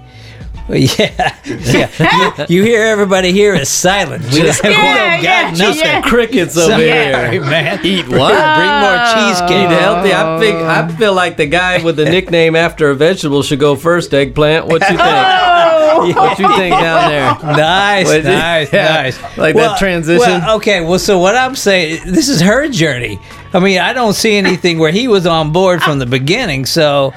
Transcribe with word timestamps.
Well, 0.72 0.80
Yeah, 0.98 1.36
yeah. 1.44 2.46
You, 2.48 2.58
you 2.58 2.64
hear 2.64 2.84
everybody 2.84 3.34
here 3.34 3.54
is 3.54 3.68
silent. 3.68 4.24
We 4.32 4.42
don't, 4.44 4.64
we 4.64 4.70
Yeah, 4.70 5.14
don't 5.14 5.24
yeah, 5.24 5.52
got 5.52 5.58
nothing. 5.58 5.80
yeah. 5.82 6.02
Crickets 6.02 6.56
over 6.58 6.72
Sorry, 6.72 6.84
here. 6.84 7.42
man. 7.42 7.86
Eat 7.86 8.08
what? 8.08 8.32
Bring 8.56 8.74
more 8.80 8.98
cheesecake. 9.12 9.70
Eat 9.70 9.80
healthy. 9.80 10.14
I 10.14 10.40
think 10.40 10.58
I 10.58 10.88
oh. 10.90 10.96
feel 10.96 11.14
like 11.14 11.36
the 11.38 11.46
guy 11.48 11.84
with 11.84 11.98
the 11.98 12.06
nickname 12.06 12.56
after 12.56 12.90
a 12.90 12.96
vegetable 12.96 13.44
should 13.44 13.60
go 13.60 13.76
first. 13.76 14.14
Eggplant. 14.14 14.66
What 14.68 14.82
you 14.82 14.88
think? 14.88 15.00
Oh! 15.02 15.68
What 16.02 16.40
you 16.40 16.48
think 16.56 16.74
down 16.74 17.10
there? 17.12 17.54
Nice, 17.56 18.06
Was 18.08 18.16
it? 18.16 18.24
nice, 18.24 18.74
Yeah, 18.74 18.94
nice. 19.04 19.38
like 19.38 19.56
that 19.56 19.78
transition. 19.78 20.20
Well, 20.20 20.56
okay, 20.58 20.82
well, 20.82 20.98
so 20.98 21.20
what 21.20 21.36
I'm 21.36 21.56
saying, 21.56 22.02
this 22.08 22.28
is 22.28 22.42
her 22.42 22.68
journey. 22.70 23.20
I 23.54 23.60
mean, 23.60 23.78
I 23.78 23.94
don't 23.94 24.14
see 24.14 24.36
anything 24.36 24.80
where 24.80 24.92
he 24.92 25.08
was 25.08 25.28
on 25.28 25.52
board 25.52 25.84
from 25.84 26.00
the 26.00 26.06
beginning. 26.08 26.66
So, 26.66 27.14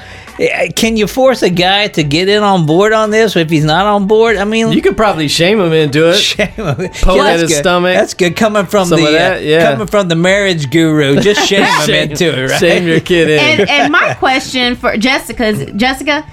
can 0.75 0.97
you 0.97 1.07
force 1.07 1.43
a 1.43 1.51
guy 1.51 1.89
to 1.89 2.03
get 2.03 2.29
in 2.29 2.43
on 2.43 2.67
board 2.67 2.93
on 2.93 3.11
this 3.11 3.37
if 3.37 3.51
he's 3.51 3.65
not 3.65 3.87
on 3.87 4.07
board? 4.07 4.37
I 4.37 4.45
mean, 4.45 4.73
You 4.73 4.83
could 4.83 4.97
probably 4.97 5.29
shame 5.29 5.61
him 5.61 5.73
into 5.73 6.11
it. 6.11 6.15
shame 6.19 6.49
him. 6.49 6.75
Poke 6.77 7.21
at 7.21 7.41
his 7.41 7.51
good. 7.51 7.59
stomach. 7.61 7.95
That's 7.95 8.15
good 8.15 8.37
coming 8.37 8.67
from 8.67 8.89
Some 8.89 9.01
the 9.01 9.07
of 9.07 9.13
that, 9.13 9.37
uh, 9.39 9.41
yeah. 9.41 9.73
coming 9.73 9.87
from 9.87 10.09
the 10.09 10.17
marriage 10.17 10.71
guru. 10.71 11.21
Just 11.21 11.41
shame 11.49 11.65
him 11.65 11.91
into 12.11 12.37
it, 12.37 12.51
right? 12.51 12.61
Shame 12.61 12.87
your 12.87 13.01
kid 13.01 13.31
in. 13.31 13.39
and, 13.61 13.71
and 13.71 13.93
my 13.93 14.15
question 14.19 14.75
for 14.77 14.97
Jessica's 14.97 15.71
Jessica. 15.77 16.27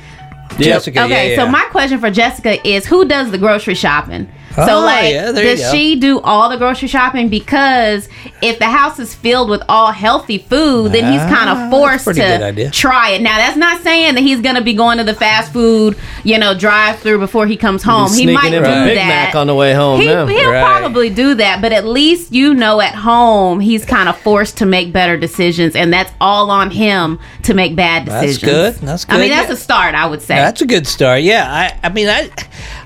Jessica. 0.59 1.03
Okay, 1.05 1.35
yeah, 1.35 1.45
so 1.45 1.49
my 1.49 1.63
question 1.71 1.99
for 1.99 2.11
Jessica 2.11 2.65
is 2.67 2.85
who 2.85 3.05
does 3.05 3.31
the 3.31 3.37
grocery 3.37 3.75
shopping? 3.75 4.29
Oh, 4.57 4.67
so 4.67 4.79
like 4.81 5.11
yeah, 5.13 5.31
there 5.31 5.43
you 5.51 5.55
does 5.57 5.71
she 5.71 5.95
do 5.95 6.19
all 6.21 6.49
the 6.49 6.57
grocery 6.57 6.87
shopping 6.87 7.29
because 7.29 8.07
if 8.41 8.59
the 8.59 8.65
house 8.65 8.99
is 8.99 9.13
filled 9.13 9.49
with 9.49 9.61
all 9.69 9.91
healthy 9.91 10.37
food, 10.39 10.91
then 10.91 11.11
he's 11.11 11.21
kind 11.21 11.49
Ah, 11.49 11.65
of 11.65 11.71
forced 11.71 12.05
that's 12.05 12.17
good 12.17 12.55
to 12.57 12.69
try 12.71 13.11
it. 13.11 13.21
Now 13.21 13.37
that's 13.37 13.57
not 13.57 13.81
saying 13.81 14.15
that 14.15 14.21
he's 14.21 14.41
going 14.41 14.55
to 14.55 14.61
be 14.61 14.73
going 14.73 14.97
to 14.97 15.03
the 15.03 15.13
fast 15.13 15.53
food, 15.53 15.97
you 16.23 16.37
know, 16.37 16.53
drive 16.57 16.99
through 16.99 17.19
before 17.19 17.45
he 17.47 17.55
comes 17.57 17.83
home. 17.83 18.11
He 18.13 18.25
might 18.33 18.49
do 18.51 18.57
a 18.57 18.61
Big 18.61 18.97
that. 18.97 19.07
Mac 19.07 19.35
on 19.35 19.47
the 19.47 19.55
way 19.55 19.73
home. 19.73 19.99
He. 19.99 20.07
He'll 20.07 20.25
Right. 20.51 20.63
probably 20.65 21.09
do 21.09 21.35
that, 21.35 21.61
but 21.61 21.71
at 21.71 21.85
least 21.85 22.33
you 22.33 22.53
know 22.53 22.81
at 22.81 22.95
home 22.95 23.59
he's 23.59 23.85
kind 23.85 24.09
of 24.09 24.17
forced 24.17 24.57
to 24.57 24.65
make 24.65 24.91
better 24.91 25.15
decisions, 25.17 25.75
and 25.75 25.93
that's 25.93 26.11
all 26.19 26.49
on 26.51 26.71
him 26.71 27.19
to 27.43 27.53
make 27.53 27.75
bad 27.75 28.05
That's 28.05 28.25
decisions. 28.25 28.51
good. 28.51 28.73
That's 28.87 29.05
I 29.07 29.17
mean, 29.19 29.29
that's 29.29 29.47
Yeah. 29.49 29.53
a 29.53 29.57
start, 29.57 29.95
I 29.95 30.05
would 30.07 30.21
say. 30.21 30.35
That's 30.35 30.61
a 30.61 30.65
good 30.65 30.87
start. 30.87 31.21
Yeah, 31.21 31.45
I, 31.49 31.77
I 31.83 31.89
mean, 31.89 32.07
I, 32.09 32.29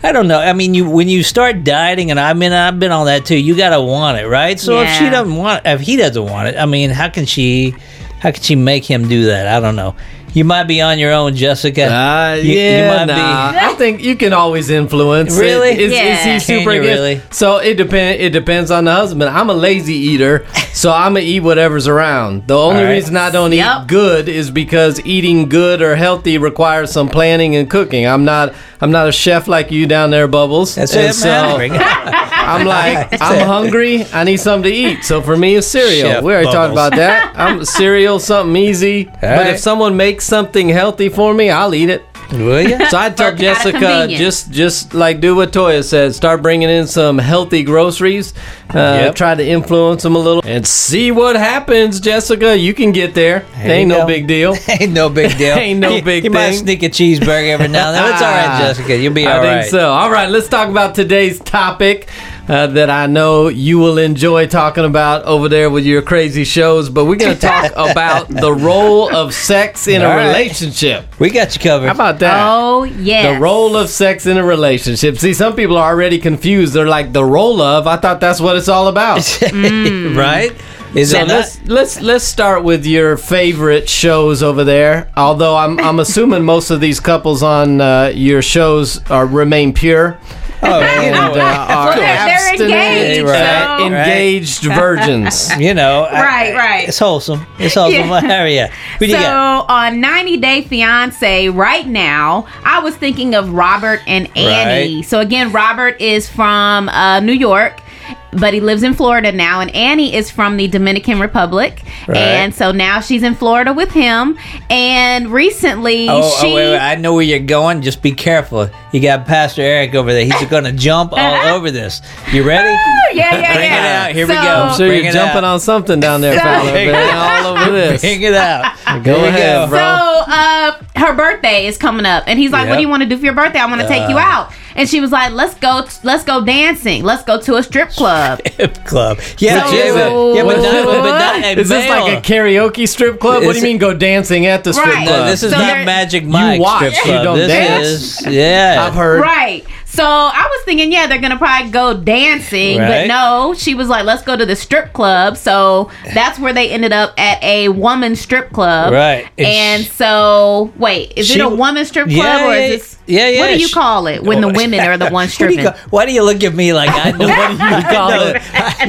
I 0.04 0.12
don't 0.12 0.28
know. 0.28 0.40
I 0.40 0.54
mean, 0.54 0.74
you 0.74 0.90
when 0.90 1.08
you 1.10 1.24
start 1.24 1.55
dieting, 1.64 2.12
and 2.12 2.20
I 2.20 2.34
mean, 2.34 2.52
I've 2.52 2.80
been 2.80 2.92
on 2.92 3.06
that 3.08 3.26
too. 3.26 3.38
You 3.38 3.56
gotta 3.56 3.82
want 3.82 4.18
it, 4.20 4.28
right? 4.28 4.60
So 4.60 4.82
if 4.82 4.90
she 4.92 5.10
doesn't 5.10 5.36
want, 5.36 5.66
if 5.66 5.82
he 5.82 5.96
doesn't 5.98 6.24
want 6.24 6.50
it, 6.50 6.58
I 6.58 6.66
mean, 6.66 6.90
how 6.90 7.10
can 7.10 7.26
she, 7.26 7.72
how 8.20 8.32
can 8.32 8.44
she 8.44 8.56
make 8.56 8.86
him 8.86 9.08
do 9.08 9.26
that? 9.26 9.48
I 9.48 9.60
don't 9.60 9.76
know. 9.76 9.96
You 10.36 10.44
might 10.44 10.66
be 10.66 10.82
on 10.82 11.00
your 11.00 11.14
own, 11.14 11.34
Jessica. 11.34 11.86
Uh, 11.92 12.36
You- 12.36 12.52
you 12.54 12.60
yeah, 12.60 13.06
might 13.06 13.06
be- 13.06 13.58
I 13.66 13.74
think 13.76 14.04
you 14.04 14.18
can 14.18 14.34
always 14.34 14.70
influence. 14.70 15.34
Really? 15.38 15.70
Is, 15.72 15.92
is 15.92 15.94
Yeah. 15.94 16.16
he 16.18 16.30
Can 16.32 16.40
super 16.42 16.74
you 16.74 16.82
really? 16.82 17.22
So 17.32 17.58
it 17.58 17.76
depend. 17.78 18.20
It 18.20 18.32
depends 18.32 18.70
on 18.70 18.84
the 18.84 18.92
husband. 18.92 19.30
I'm 19.30 19.50
a 19.50 19.54
lazy 19.54 19.96
eater, 19.96 20.46
so 20.74 20.92
I'm 20.92 21.14
gonna 21.14 21.22
eat 21.22 21.40
whatever's 21.40 21.88
around. 21.88 22.48
The 22.48 22.58
only 22.58 22.80
All 22.82 22.84
right. 22.84 22.92
reason 22.92 23.16
I 23.16 23.32
don't 23.32 23.54
Yep. 23.54 23.82
eat 23.84 23.88
good 23.88 24.28
is 24.30 24.52
because 24.52 25.00
eating 25.06 25.48
good 25.48 25.82
or 25.82 25.96
healthy 25.96 26.38
requires 26.38 26.92
some 26.92 27.08
planning 27.08 27.56
and 27.56 27.70
cooking. 27.70 28.06
I'm 28.06 28.26
not. 28.26 28.54
I'm 28.82 28.92
not 28.92 29.08
a 29.08 29.12
chef 29.14 29.48
like 29.48 29.72
you 29.72 29.88
down 29.88 30.12
there, 30.12 30.28
Bubbles. 30.28 30.76
That's 30.76 30.94
And 30.94 31.06
it, 31.10 31.14
so 31.14 31.28
man. 31.30 31.56
Bring 31.56 31.76
it. 31.76 31.82
I'm 31.82 32.68
like, 32.68 33.08
I'm 33.22 33.48
hungry. 33.48 34.06
I 34.14 34.24
need 34.26 34.38
something 34.38 34.70
to 34.70 34.78
eat. 34.78 35.04
So 35.04 35.22
for 35.22 35.36
me, 35.36 35.56
it's 35.56 35.66
cereal. 35.66 36.10
Chef 36.12 36.24
we 36.24 36.34
already 36.34 36.52
talked 36.52 36.74
about 36.74 36.94
that. 36.96 37.34
I'm 37.36 37.64
cereal, 37.66 38.20
something 38.20 38.56
easy. 38.56 39.06
but 39.06 39.24
right. 39.24 39.48
if 39.48 39.60
someone 39.60 39.96
makes 39.98 40.25
something 40.26 40.70
healthy 40.70 41.10
for 41.10 41.34
me, 41.34 41.50
I'll 41.50 41.74
eat 41.76 41.90
it. 41.90 42.04
Will 42.32 42.60
you? 42.68 42.84
So 42.90 42.98
I 42.98 43.12
tell 43.12 43.36
Jessica, 43.36 44.08
just 44.10 44.50
just 44.50 44.96
like 44.96 45.20
do 45.22 45.36
what 45.36 45.52
Toya 45.52 45.84
said. 45.84 46.16
Start 46.16 46.42
bringing 46.42 46.70
in 46.70 46.88
some 46.88 47.20
healthy 47.20 47.62
groceries. 47.62 48.34
Uh, 48.72 49.04
Yep. 49.06 49.16
Try 49.16 49.36
to 49.36 49.46
influence 49.48 50.02
them 50.02 50.16
a 50.16 50.20
little 50.20 50.42
and 50.44 50.66
see 50.66 51.12
what 51.12 51.36
happens. 51.36 52.00
Jessica, 52.00 52.58
you 52.58 52.74
can 52.74 52.92
get 52.92 53.14
there. 53.14 53.46
There 53.58 53.70
Ain't 53.76 53.90
no 53.90 54.00
go. 54.00 54.08
big 54.08 54.26
deal. 54.26 54.56
Ain't 54.68 54.92
no 54.94 55.08
big 55.10 55.38
deal. 55.38 55.56
Ain't 55.56 55.80
no 55.80 55.92
He- 55.92 56.02
big 56.02 56.24
He 56.24 56.30
might 56.30 56.50
thing. 56.50 56.60
sneak 56.66 56.82
a 56.84 56.90
cheeseburger 56.90 57.50
every 57.50 57.68
now 57.68 57.90
and 57.90 57.96
then. 57.98 58.14
It's 58.14 58.22
all 58.24 58.32
right, 58.32 58.60
Jessica. 58.60 58.98
You'll 58.98 59.14
be 59.14 59.28
all 59.28 59.38
right. 59.38 59.46
I 59.46 59.56
all 59.58 59.62
think 59.62 59.72
so. 59.72 59.90
All 59.92 60.10
right, 60.10 60.28
let's 60.30 60.48
talk 60.50 60.68
about 60.70 60.96
today's 60.96 61.40
topic 61.42 62.08
uh, 62.48 62.68
that 62.68 62.90
I 62.90 63.08
know 63.08 63.48
you 63.48 63.80
will 63.80 63.98
enjoy 63.98 64.48
talking 64.48 64.86
about 64.86 65.24
over 65.26 65.50
there 65.50 65.70
with 65.70 65.86
your 65.86 66.02
crazy 66.02 66.44
shows. 66.44 66.90
But 66.90 67.06
we're 67.06 67.16
going 67.16 67.36
to 67.36 67.42
talk 67.42 67.72
about 67.76 68.28
the 68.30 68.54
role 68.54 69.14
of 69.16 69.34
sex 69.34 69.88
in 69.88 70.02
a 70.02 70.06
All 70.06 70.16
right. 70.16 70.28
relationship. 70.28 71.20
We 71.20 71.30
got 71.32 71.56
you 71.56 71.62
covered. 71.62 71.88
How 71.88 71.94
about 71.94 72.20
that? 72.20 72.46
oh, 72.48 72.84
yeah. 72.84 73.34
The 73.34 73.40
role 73.40 73.76
of 73.76 73.90
sex 73.90 74.26
in 74.26 74.38
a 74.38 74.44
relationship. 74.44 75.18
See, 75.18 75.34
some 75.34 75.56
people 75.56 75.78
are 75.78 75.92
already 75.92 76.20
confused. 76.20 76.74
They're 76.74 76.88
like, 76.88 77.14
the 77.14 77.26
role 77.26 77.62
of? 77.62 77.88
I 77.88 77.98
thought 77.98 78.20
that's 78.20 78.40
what 78.40 78.56
it's 78.58 78.70
all 78.70 78.88
about. 78.88 79.18
right? 79.54 80.52
Is 80.94 81.12
So 81.12 81.20
it 81.20 81.28
let's 81.28 81.62
let's 81.66 82.00
let's 82.02 82.24
start 82.24 82.64
with 82.64 82.86
your 82.86 83.18
favorite 83.18 83.90
shows 83.90 84.42
over 84.42 84.64
there. 84.64 85.12
Although 85.18 85.58
I'm 85.58 85.78
I'm 85.80 86.00
assuming 86.00 86.46
most 86.46 86.70
of 86.70 86.80
these 86.80 87.02
couples 87.02 87.44
on 87.44 87.82
uh, 87.82 88.14
your 88.16 88.42
shows 88.42 89.04
are 89.12 89.26
remain 89.26 89.74
pure 89.74 90.18
Oh, 90.66 90.80
you 90.80 90.86
and 90.86 91.12
know, 91.16 91.42
uh, 91.42 91.66
Well, 91.70 91.96
they're- 91.96 92.26
they're 92.26 92.54
engaged, 92.56 93.28
so- 93.28 93.86
engaged 93.86 94.64
virgins. 94.82 95.56
you 95.58 95.74
know. 95.74 96.04
I- 96.04 96.22
Right, 96.26 96.56
right. 96.56 96.88
It's 96.90 97.00
wholesome. 97.00 97.46
It's 97.60 97.76
wholesome. 97.76 98.02
Yeah. 98.02 98.10
What 98.10 98.24
area? 98.26 98.68
Who 99.00 99.06
do 99.08 99.12
so 99.14 99.18
you 99.18 99.24
got? 99.24 99.70
on 99.70 100.02
90 100.02 100.38
Day 100.38 100.62
Fiance, 100.64 101.50
right 101.50 101.88
now, 101.88 102.48
I 102.64 102.80
was 102.80 102.96
thinking 102.96 103.36
of 103.36 103.52
Robert 103.52 104.02
and 104.08 104.28
Annie. 104.38 104.96
Right. 104.98 105.06
So 105.06 105.20
again, 105.20 105.52
Robert 105.52 106.00
is 106.02 106.30
from 106.30 106.90
uh, 106.90 107.20
New 107.22 107.34
York. 107.34 107.82
But 108.32 108.54
he 108.54 108.60
lives 108.60 108.84
in 108.84 108.94
Florida 108.94 109.32
now, 109.32 109.62
and 109.62 109.74
Annie 109.74 110.14
is 110.14 110.30
from 110.30 110.58
the 110.58 110.68
Dominican 110.68 111.22
Republic, 111.22 111.82
Right. 112.06 112.18
and 112.18 112.54
so 112.54 112.74
now 112.74 113.00
she's 113.00 113.24
in 113.24 113.34
Florida 113.34 113.72
with 113.72 113.92
him. 113.92 114.38
And 114.70 115.30
recently, 115.32 116.10
Oh, 116.10 116.20
oh 116.24 116.42
she 116.42 116.52
oh, 116.52 116.56
wait, 116.56 116.70
wait, 116.72 116.78
I 116.80 116.96
know 116.96 117.14
where 117.14 117.24
you're 117.24 117.40
going. 117.40 117.82
Just 117.82 118.02
be 118.02 118.12
careful. 118.12 118.70
You 118.92 119.00
got 119.02 119.26
Pastor 119.26 119.62
Eric 119.62 119.96
over 119.96 120.12
there. 120.12 120.26
He's 120.26 120.46
going 120.50 120.66
to 120.66 120.74
jump 120.74 121.14
all 121.14 121.48
over 121.56 121.72
this. 121.72 122.02
You 122.34 122.44
ready? 122.44 122.76
Yeah, 123.16 123.36
yeah, 123.40 123.54
Bring 123.54 123.66
it 123.66 123.72
yeah. 123.72 124.04
out. 124.08 124.12
Here 124.16 124.28
we 124.28 124.34
go. 124.34 124.40
I'm 124.42 124.78
sure 124.78 124.88
Bring 124.88 125.04
you're 125.04 125.14
jumping 125.14 125.38
out. 125.40 125.44
on 125.44 125.60
something 125.60 126.00
down 126.00 126.22
there, 126.22 126.36
So- 126.38 126.44
fella. 126.44 126.72
man, 126.74 127.46
all 127.46 127.58
over 127.58 127.72
this. 127.72 128.02
Bring 128.02 128.22
it 128.22 128.34
out. 128.34 128.76
Go 129.04 129.16
Here 129.20 129.28
ahead, 129.30 129.66
go. 129.66 129.70
bro. 129.70 129.80
So 129.80 130.32
uh, 130.32 130.72
her 130.96 131.14
birthday 131.16 131.66
is 131.68 131.78
coming 131.78 132.06
up, 132.06 132.24
and 132.28 132.40
he's 132.40 132.52
like, 132.52 132.70
"What 132.70 132.76
do 132.76 132.82
you 132.82 132.90
want 132.90 133.04
to 133.04 133.10
do 133.10 133.18
for 133.18 133.26
your 133.26 133.34
birthday? 133.34 133.60
I 133.60 133.66
want 133.68 133.82
to 133.82 133.88
take 133.88 134.10
you 134.10 134.18
Uh. 134.18 134.22
out." 134.22 134.52
And 134.78 134.90
she 134.90 135.00
was 135.00 135.10
like, 135.12 135.32
"Let's 135.32 135.54
go, 135.56 135.86
let's 136.04 136.24
go 136.26 136.44
dancing. 136.44 137.04
Let's 137.04 137.24
go 137.24 137.40
to 137.42 137.56
a 137.56 137.64
strip 137.64 137.90
club." 137.92 138.42
Hip 138.58 138.84
club. 138.86 139.20
Yeah, 139.38 139.64
Which 139.66 139.74
yeah, 139.74 139.84
is 139.86 139.94
but, 139.96 140.12
it? 140.12 140.36
yeah, 140.36 140.44
but 140.44 140.58
not, 140.58 140.86
but 140.86 141.20
not 141.20 141.44
at 141.44 141.58
Is 141.60 141.70
this 141.70 141.90
like 141.90 142.18
a 142.18 142.22
karaoke 142.22 142.88
strip 142.88 143.20
club? 143.20 143.44
What 143.44 143.54
do 143.54 143.60
you 143.60 143.64
mean 143.64 143.78
go 143.78 143.94
dancing 143.94 144.46
at 144.48 144.64
the 144.64 144.74
strip 144.74 144.88
Right. 144.94 145.08
club? 145.08 145.20
No, 145.22 145.26
this 145.30 145.44
is 145.44 145.52
So 145.52 145.58
not 145.58 145.86
Magic 145.86 146.26
Mike 146.26 146.60
watch, 146.60 146.78
strip 146.80 146.94
you 146.94 147.02
club. 147.04 147.24
don't 147.24 147.38
this 147.38 147.48
dance. 147.48 147.88
is 148.22 148.28
yeah. 148.28 148.86
I've 148.88 148.94
heard. 148.96 149.22
right. 149.22 149.66
So 149.96 150.04
I 150.06 150.48
was 150.58 150.66
thinking, 150.66 150.92
yeah, 150.92 151.08
they're 151.08 151.22
gonna 151.22 151.38
probably 151.38 151.72
go 151.72 151.94
dancing, 151.96 152.78
but 152.78 153.08
no, 153.08 153.54
she 153.58 153.76
was 153.76 153.88
like, 153.90 154.06
let's 154.06 154.24
go 154.24 154.36
to 154.36 154.46
the 154.46 154.56
strip 154.56 154.94
club. 154.94 155.38
So 155.38 155.90
that's 156.14 156.38
where 156.40 156.54
they 156.54 156.70
ended 156.70 156.92
up 156.94 157.14
at 157.20 157.42
a 157.44 157.70
woman 157.70 158.16
strip 158.16 158.52
club. 158.52 158.94
Right. 158.94 159.28
And 159.38 159.48
And 159.48 159.84
she- 159.84 159.90
so, 159.92 160.72
wait, 160.78 161.14
is 161.16 161.28
She- 161.28 161.40
it 161.40 161.44
a 161.46 161.50
woman 161.50 161.86
strip 161.86 162.08
club 162.08 162.18
Yeah, 162.18 162.48
or 162.48 162.54
yeah, 162.56 162.60
is 162.66 162.82
this? 162.82 162.98
yeah, 163.08 163.30
yeah, 163.30 163.40
What 163.40 163.48
do 163.48 163.60
you 163.60 163.68
she- 163.68 163.74
call 163.74 164.08
it 164.08 164.24
when 164.24 164.42
the 164.42 164.50
women 164.62 164.80
are 164.82 164.98
the 164.98 165.10
ones 165.10 165.32
What 165.40 165.48
do 165.48 165.54
stripping? 165.54 165.64
call- 165.66 165.90
why 165.90 166.06
do 166.06 166.12
you 166.14 166.24
look 166.24 166.44
at 166.44 166.54
me 166.54 166.74
like 166.74 166.90
I 166.92 167.12
know 167.12 167.28
what 167.28 167.48
do 167.58 167.76
you 167.76 167.82
call 167.98 168.12
it? 168.12 168.42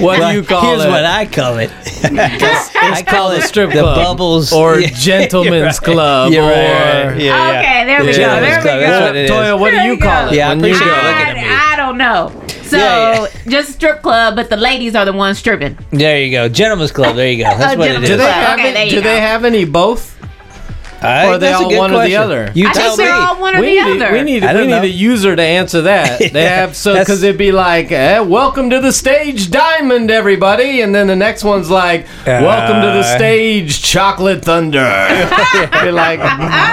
What 0.02 0.16
do 0.30 0.36
you 0.36 0.42
call 0.42 0.62
Here's 0.62 0.84
it? 0.84 0.88
what 0.88 1.04
I 1.04 1.26
call 1.26 1.58
it. 1.58 1.70
I 2.04 3.02
call 3.06 3.30
it 3.32 3.42
strip 3.42 3.70
club. 3.70 3.84
the 3.86 3.92
club. 3.94 3.96
bubbles 4.16 4.52
Or 4.52 4.78
Yeah, 4.80 4.88
gentleman's 4.90 5.62
right. 5.62 5.76
club, 5.82 6.32
You're 6.32 6.42
right, 6.42 6.50
or- 6.50 7.10
right. 7.12 7.20
Yeah, 7.20 7.52
yeah. 7.52 7.58
Okay, 7.60 7.84
there 7.86 8.00
we 8.00 8.06
go. 8.06 8.12
There 8.12 8.40
we 8.58 8.64
go. 8.64 8.80
that's 8.80 9.00
what 9.06 9.16
it 9.16 9.24
is. 9.24 9.30
Toya, 9.30 9.58
what 9.58 9.70
do 9.70 9.76
you 9.78 9.92
you 9.92 9.98
call 9.98 10.28
it? 10.28 10.34
Yeah, 10.34 10.46
I 10.50 10.54
when 10.54 10.64
you 10.64 10.74
appreciate 10.74 10.95
go? 11.02 11.08
you 11.08 11.14
at 11.14 11.34
me. 11.36 11.42
I, 11.44 11.72
I 11.72 11.76
don't 11.76 11.98
know. 11.98 12.32
So 12.64 12.76
Yeah, 12.78 13.26
just 13.48 13.72
strip 13.74 14.02
club, 14.02 14.34
but 14.36 14.50
the 14.50 14.56
ladies 14.56 14.94
are 14.96 15.04
the 15.04 15.12
ones 15.12 15.38
stripping. 15.38 15.78
There 15.90 16.20
you 16.20 16.30
go, 16.32 16.48
gentleman's 16.48 16.90
club. 16.92 17.14
There 17.16 17.30
you 17.30 17.44
go. 17.44 17.56
That's 17.56 17.74
Oh, 17.74 17.78
what 17.78 17.90
it 17.90 18.02
is. 18.02 18.08
Do 18.10 18.16
they 18.16 18.24
Club. 18.24 18.34
have 18.34 18.58
Okay, 18.58 18.70
it- 18.70 18.74
there 18.74 18.84
you 18.86 18.90
do 18.90 19.00
they 19.02 19.20
have 19.20 19.44
any 19.44 19.64
both? 19.64 20.14
I- 21.02 21.26
Or 21.26 21.32
are 21.34 21.38
they 21.38 21.48
that's 21.50 21.60
a 21.60 21.64
all 21.64 21.70
good 21.70 21.78
one 21.78 21.90
or 21.92 21.94
the 21.94 21.98
question. 21.98 22.22
other? 22.22 22.50
You 22.54 22.68
I 22.68 22.72
tell 22.72 22.96
think 22.96 23.08
they're 23.08 23.14
all 23.14 23.38
one 23.40 23.54
or 23.54 23.60
we 23.60 23.66
the 23.78 23.84
need, 23.84 24.02
other. 24.02 24.12
we 24.12 24.22
need, 24.22 24.42
I 24.42 24.52
we 24.54 24.58
don't 24.60 24.68
need 24.68 24.76
know. 24.76 24.82
a 24.82 24.86
user 24.86 25.36
to 25.36 25.42
answer 25.42 25.82
that. 25.82 26.18
They 26.32 26.42
Yeah, 26.42 26.56
have 26.56 26.74
so 26.74 26.94
that's- 26.94 27.06
because 27.06 27.22
it'd 27.22 27.36
be 27.38 27.52
like, 27.52 27.92
eh, 27.92 28.18
"Welcome 28.20 28.70
to 28.70 28.80
the 28.80 28.92
stage, 28.92 29.50
Diamond, 29.50 30.10
everybody," 30.10 30.80
and 30.80 30.94
then 30.94 31.06
the 31.06 31.14
next 31.14 31.44
one's 31.44 31.70
like, 31.70 32.06
"Welcome 32.26 32.80
to 32.80 32.86
the 32.88 33.00
Uh. 33.06 33.16
stage, 33.16 33.82
Chocolate 33.82 34.42
Thunder." 34.42 34.80
be 35.84 35.90
like 35.92 36.18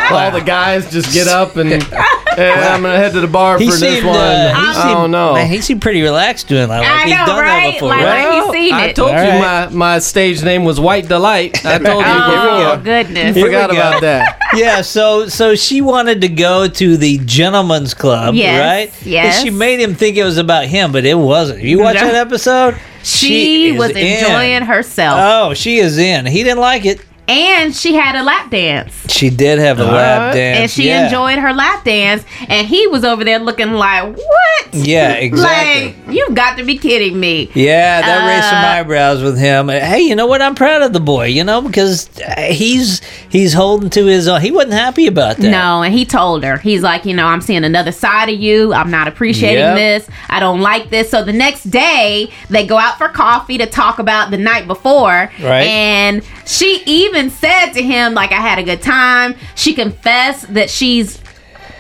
all 0.10 0.32
the 0.32 0.42
guys 0.44 0.90
just 0.90 1.14
get 1.14 1.28
up 1.28 1.58
and 1.58 1.70
eh, 2.38 2.52
I'm 2.74 2.82
gonna 2.82 2.98
head 2.98 3.14
to 3.14 3.22
the 3.22 3.28
bar 3.28 3.58
He 3.60 3.66
for 3.66 3.72
this 3.72 3.80
seemed, 3.80 4.06
one. 4.08 4.16
uh, 4.18 4.54
he 4.56 4.62
I 4.62 4.74
seemed, 4.74 4.90
don't 4.96 5.12
know. 5.12 5.34
Man, 5.34 5.50
he 5.50 5.62
seemed 5.62 5.82
pretty 5.82 6.02
relaxed 6.02 6.48
doing 6.48 6.68
that. 6.70 6.80
Like 6.80 6.88
I 6.88 7.02
he's 7.04 7.12
know, 7.12 7.26
done 7.26 7.36
that 7.38 7.42
right? 7.42 7.74
before. 7.74 7.90
Like, 7.90 8.04
right? 8.04 8.28
like 8.30 8.44
he's 8.44 8.52
seen 8.54 8.74
I 8.74 8.86
it. 8.88 8.96
told 8.96 9.12
All 9.12 9.24
you 9.24 9.30
right. 9.30 9.70
my, 9.72 9.76
my 9.76 10.00
stage 10.00 10.44
name 10.44 10.64
was 10.64 10.80
White 10.80 11.08
Delight. 11.08 11.66
I 11.66 11.78
told 11.80 12.06
you 12.06 12.12
Oh 12.12 12.72
before. 12.78 12.84
goodness. 12.84 13.36
Here 13.36 13.46
Forgot 13.46 13.72
about 13.72 14.02
that. 14.02 14.40
yeah, 14.56 14.82
so 14.82 15.28
so 15.28 15.56
she 15.56 15.82
wanted 15.82 16.22
to 16.22 16.28
go 16.30 16.68
to 16.68 16.98
the 16.98 17.20
gentleman's 17.26 17.94
club, 17.94 18.36
Yes, 18.36 18.60
right? 18.94 19.06
yes. 19.08 19.38
And 19.38 19.44
she 19.46 19.50
made 19.52 19.80
him 19.80 19.96
think 19.96 20.18
it 20.18 20.24
was 20.24 20.38
about 20.38 20.66
him, 20.66 20.92
but 20.92 21.06
it 21.06 21.16
wasn't. 21.18 21.62
You 21.62 21.80
watch 21.80 21.96
No. 21.96 22.02
that 22.08 22.16
episode? 22.16 22.78
She, 23.04 23.70
is 23.72 23.78
was 23.78 23.92
in. 23.92 23.98
enjoying 23.98 24.62
herself, 24.62 25.18
Oh, 25.22 25.54
she 25.54 25.78
is 25.80 25.98
in. 25.98 26.26
He 26.26 26.42
didn't 26.44 26.60
like 26.60 26.86
it. 26.86 27.02
And 27.28 27.74
she 27.76 27.94
had 27.94 28.16
a 28.16 28.24
lap 28.24 28.50
dance. 28.52 28.94
She 29.12 29.30
did 29.30 29.60
have 29.60 29.80
a 29.80 29.86
lap 29.86 30.34
dance. 30.34 30.60
and 30.60 30.72
she 30.72 30.88
yeah. 30.88 31.06
enjoyed 31.06 31.40
her 31.40 31.54
lap 31.54 31.84
dance, 31.86 32.24
and 32.50 32.68
he 32.68 32.88
was 32.88 33.04
over 33.04 33.24
there 33.24 33.40
looking 33.40 33.72
like, 33.72 34.16
"What? 34.16 34.74
Yeah, 34.74 35.12
exactly. 35.14 35.96
Like 36.06 36.16
you've 36.16 36.36
got 36.36 36.58
to 36.58 36.64
be 36.64 36.78
kidding 36.78 37.20
me." 37.20 37.50
Yeah, 37.54 38.02
that 38.02 38.28
raised 38.28 38.48
some 38.50 38.64
Uh, 38.64 38.68
eyebrows 38.80 39.22
with 39.24 39.38
him. 39.38 39.70
Hey, 39.70 40.02
you 40.02 40.16
know 40.16 40.28
what? 40.28 40.42
I'm 40.42 40.56
proud 40.56 40.82
of 40.82 40.94
the 40.94 41.00
boy. 41.00 41.28
You 41.28 41.44
know 41.44 41.62
because 41.62 42.10
uh, 42.20 42.42
he's 42.42 43.02
he's 43.30 43.54
holding 43.54 43.90
to 43.92 44.06
his 44.06 44.28
own. 44.28 44.42
He 44.42 44.52
wasn't 44.52 44.74
happy 44.74 45.08
about 45.08 45.38
that. 45.38 45.50
No, 45.50 45.82
and 45.82 45.94
he 45.94 46.06
told 46.06 46.44
her, 46.44 46.58
he's 46.58 46.82
like, 46.82 47.06
you 47.06 47.14
know, 47.16 47.26
I'm 47.28 47.42
seeing 47.42 47.64
another 47.64 47.92
side 47.92 48.30
of 48.30 48.40
you. 48.40 48.74
I'm 48.74 48.92
not 48.92 49.08
appreciating 49.08 49.60
Yep. 49.64 49.76
this. 49.78 50.10
I 50.30 50.40
don't 50.40 50.60
like 50.62 50.90
this. 50.90 51.10
So 51.10 51.24
the 51.24 51.34
next 51.34 51.66
day, 51.70 52.32
they 52.50 52.66
go 52.66 52.78
out 52.78 52.98
for 52.98 53.08
coffee 53.10 53.58
to 53.60 53.66
talk 53.66 54.00
about 54.00 54.32
the 54.32 54.38
night 54.38 54.68
before. 54.68 55.32
Right. 55.42 55.68
And 55.68 56.24
she 56.46 56.84
even 56.86 57.30
said 57.30 57.72
to 57.74 57.82
him, 57.82 58.14
like, 58.14 58.32
I 58.32 58.42
had 58.42 58.60
a 58.60 58.64
good 58.64 58.82
time. 58.82 59.36
She 59.56 59.74
confessed 59.74 60.54
that 60.54 60.70
she's 60.70 61.22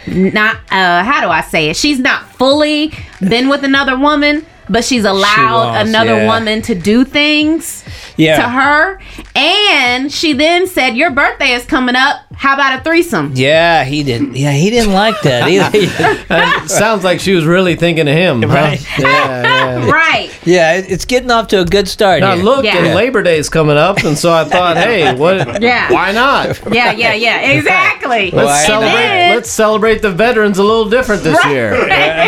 not, 0.07 0.57
uh, 0.71 1.03
how 1.03 1.21
do 1.21 1.27
I 1.29 1.41
say 1.41 1.69
it? 1.69 1.75
She's 1.75 1.99
not 1.99 2.29
fully 2.35 2.93
been 3.19 3.49
with 3.49 3.63
another 3.63 3.97
woman. 3.97 4.45
But 4.73 4.83
she's 4.83 5.05
allowed 5.05 5.73
wants, 5.75 5.89
another 5.89 6.15
yeah. 6.17 6.27
woman 6.27 6.61
to 6.63 6.73
do 6.75 7.05
things 7.05 7.83
Yeah. 8.17 8.37
to 8.37 8.49
her. 8.49 8.99
And 9.35 10.11
she 10.11 10.33
then 10.33 10.67
said, 10.67 10.97
Your 10.97 11.11
birthday 11.11 11.51
is 11.51 11.63
coming 11.65 11.95
up. 11.95 12.21
How 12.35 12.55
about 12.55 12.79
a 12.79 12.83
threesome? 12.83 13.31
Yeah, 13.35 13.83
he 13.83 14.03
didn't. 14.03 14.35
Yeah, 14.35 14.51
he 14.51 14.71
didn't 14.71 14.93
like 14.93 15.21
that 15.21 15.47
either. 15.49 16.25
Uh, 16.29 16.67
sounds 16.67 17.03
like 17.03 17.19
she 17.19 17.33
was 17.33 17.45
really 17.45 17.75
thinking 17.75 18.07
of 18.07 18.15
him. 18.15 18.41
huh? 18.41 18.47
Right. 18.55 18.99
Yeah, 18.99 19.43
yeah. 19.43 19.63
Right. 19.93 20.31
yeah, 20.45 20.73
it's 20.75 21.05
getting 21.05 21.29
off 21.31 21.47
to 21.49 21.61
a 21.61 21.65
good 21.65 21.87
start. 21.87 22.21
Now 22.21 22.35
here. 22.35 22.43
look, 22.43 22.65
Yeah. 22.65 22.77
and 22.77 22.95
Labor 22.95 23.21
Day's 23.23 23.49
coming 23.49 23.77
up, 23.77 24.03
and 24.03 24.17
so 24.17 24.31
I 24.33 24.43
thought, 24.53 24.77
hey, 24.77 25.13
what? 25.13 25.61
Yeah. 25.61 25.91
Why 25.91 26.11
not? 26.11 26.59
Yeah, 26.73 26.91
yeah, 26.91 27.13
yeah. 27.13 27.39
Exactly. 27.51 28.31
Let's 28.31 28.47
Why 28.47 28.65
celebrate. 28.65 29.27
not? 29.29 29.35
Let's 29.35 29.51
celebrate 29.51 30.01
the 30.01 30.11
veterans 30.11 30.57
a 30.57 30.63
little 30.63 30.89
different 30.89 31.23
this 31.23 31.43
year. 31.45 31.75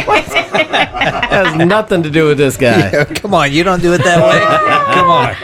has 0.06 1.56
nothing 1.56 2.04
to 2.04 2.10
do 2.10 2.26
with 2.28 2.35
this 2.36 2.58
guy. 2.58 3.06
Come 3.06 3.34
on, 3.34 3.52
you 3.52 3.64
don't 3.64 3.82
do 3.82 3.94
it 3.94 4.04
that 4.04 4.22
way. 4.22 4.40
Come 4.96 5.10
on. 5.10 5.36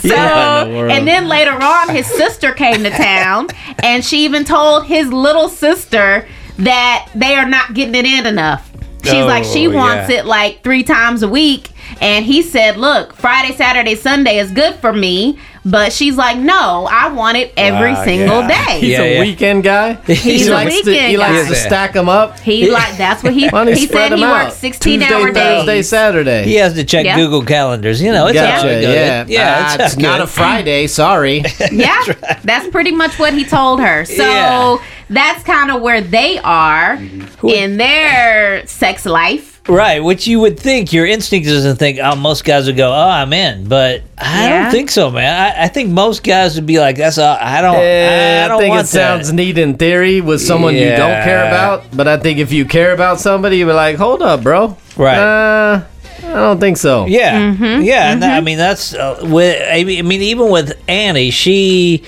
So, 0.00 0.08
the 0.08 0.92
and 0.92 1.06
then 1.06 1.28
later 1.28 1.52
on, 1.52 1.88
his 1.88 2.06
sister 2.06 2.52
came 2.52 2.82
to 2.84 2.90
town, 2.90 3.48
and 3.82 4.04
she 4.04 4.24
even 4.24 4.44
told 4.44 4.86
his 4.86 5.12
little 5.12 5.48
sister 5.48 6.26
that 6.58 7.08
they 7.14 7.34
are 7.34 7.48
not 7.48 7.74
getting 7.74 7.94
it 7.94 8.04
in 8.06 8.26
enough. 8.26 8.70
She's 9.02 9.12
Oh, 9.14 9.26
like, 9.26 9.44
she 9.44 9.68
wants 9.68 10.08
yeah. 10.08 10.20
it 10.20 10.26
like 10.26 10.62
three 10.62 10.82
times 10.82 11.22
a 11.22 11.28
week. 11.28 11.70
And 12.00 12.24
he 12.24 12.40
said, 12.42 12.78
Look, 12.78 13.12
Friday, 13.14 13.54
Saturday, 13.54 13.94
Sunday 13.96 14.38
is 14.38 14.50
good 14.50 14.76
for 14.76 14.92
me. 14.94 15.38
But 15.66 15.92
she's 15.94 16.16
like, 16.16 16.36
No, 16.38 16.86
I 16.90 17.08
want 17.12 17.38
it 17.38 17.52
every 17.56 17.92
Wow, 17.94 18.04
single 18.04 18.40
yeah. 18.42 18.66
day. 18.66 18.80
He's 18.80 18.88
Yeah, 18.90 19.02
a 19.02 19.14
yeah. 19.14 19.20
weekend 19.20 19.64
guy. 19.64 19.94
He's 20.06 20.22
he 20.22 20.48
a 20.48 20.52
likes 20.52 20.80
to, 20.82 20.90
weekend 20.90 21.10
He 21.10 21.16
likes 21.16 21.42
guy. 21.44 21.48
to 21.48 21.54
stack 21.54 21.92
them 21.94 22.08
up. 22.10 22.38
He 22.40 22.70
like 22.70 22.96
that's 22.98 23.22
what 23.22 23.32
he 23.32 23.48
Why 23.50 23.72
he 23.74 23.86
said 23.86 24.12
he 24.12 24.22
out? 24.22 24.44
works 24.44 24.56
sixteen 24.56 25.00
Tuesday, 25.00 25.14
hour 25.14 25.32
Thursday, 25.32 25.66
days. 25.66 25.88
Saturday. 25.88 26.44
He 26.44 26.56
has 26.56 26.74
to 26.74 26.84
check 26.84 27.06
Yeah. 27.06 27.16
Google 27.16 27.42
calendars. 27.44 28.02
You 28.02 28.12
know, 28.12 28.26
it's 28.26 28.38
all 28.38 28.44
Gotcha. 28.46 28.68
good. 28.68 28.82
Yeah, 28.82 29.24
yeah. 29.26 29.56
Ah, 29.58 29.74
It's, 29.74 29.84
it's 29.84 29.96
all 29.96 30.02
not 30.02 30.20
a 30.20 30.26
Friday. 30.26 30.86
Sorry. 30.86 31.42
Yeah, 31.72 32.02
that's 32.44 32.68
pretty 32.68 32.92
much 32.92 33.18
what 33.18 33.32
he 33.32 33.44
told 33.44 33.80
her. 33.80 34.04
So 34.04 34.22
Yeah. 34.22 34.76
that's 35.08 35.42
kind 35.44 35.70
of 35.70 35.80
where 35.80 36.00
they 36.02 36.38
are 36.40 36.98
in 37.42 37.78
their 37.78 38.66
sex 38.66 39.06
life. 39.06 39.53
Right, 39.66 40.00
which 40.00 40.26
you 40.26 40.40
would 40.40 40.60
think 40.60 40.92
your 40.92 41.06
instinct 41.06 41.48
is 41.48 41.64
to 41.64 41.74
think, 41.74 41.98
oh, 42.02 42.14
most 42.16 42.44
guys 42.44 42.66
would 42.66 42.76
go, 42.76 42.90
oh, 42.92 43.08
I'm 43.08 43.32
in, 43.32 43.66
but 43.66 44.02
I 44.18 44.44
Yeah. 44.48 44.62
don't 44.64 44.70
think 44.70 44.90
so, 44.90 45.10
man. 45.10 45.32
I, 45.56 45.64
I 45.64 45.68
think 45.68 45.88
most 45.88 46.22
guys 46.22 46.54
would 46.56 46.66
be 46.66 46.78
like, 46.78 46.96
that's 46.96 47.16
all, 47.16 47.34
I 47.40 47.62
don't, 47.62 47.76
Eh, 47.76 48.42
I 48.42 48.44
I 48.44 48.48
don't 48.48 48.60
think 48.60 48.74
want 48.74 48.84
it 48.84 48.88
sounds 48.90 49.32
neat 49.32 49.56
in 49.56 49.78
theory 49.78 50.20
with 50.20 50.42
someone 50.42 50.74
you 50.74 50.90
don't 50.94 51.22
care 51.24 51.46
about, 51.46 51.84
but 51.96 52.06
I 52.06 52.18
think 52.18 52.38
if 52.40 52.52
you 52.52 52.66
care 52.66 52.92
about 52.92 53.20
somebody, 53.20 53.56
you'd 53.56 53.66
be 53.66 53.72
like, 53.72 53.96
"Hold 53.96 54.20
up, 54.20 54.42
bro." 54.42 54.76
Right. 54.98 55.16
Uh, 55.18 55.82
I 56.26 56.32
don't 56.34 56.60
think 56.60 56.76
so. 56.76 57.06
Yeah, 57.06 57.38
Mm-hmm, 57.54 57.82
yeah, 57.84 58.12
and 58.12 58.22
that, 58.22 58.36
I 58.36 58.40
mean 58.42 58.58
that's 58.58 58.92
uh, 58.94 59.20
with. 59.22 59.60
I 59.70 59.84
mean, 59.84 60.12
even 60.22 60.50
with 60.50 60.72
Annie, 60.88 61.30
she 61.30 62.02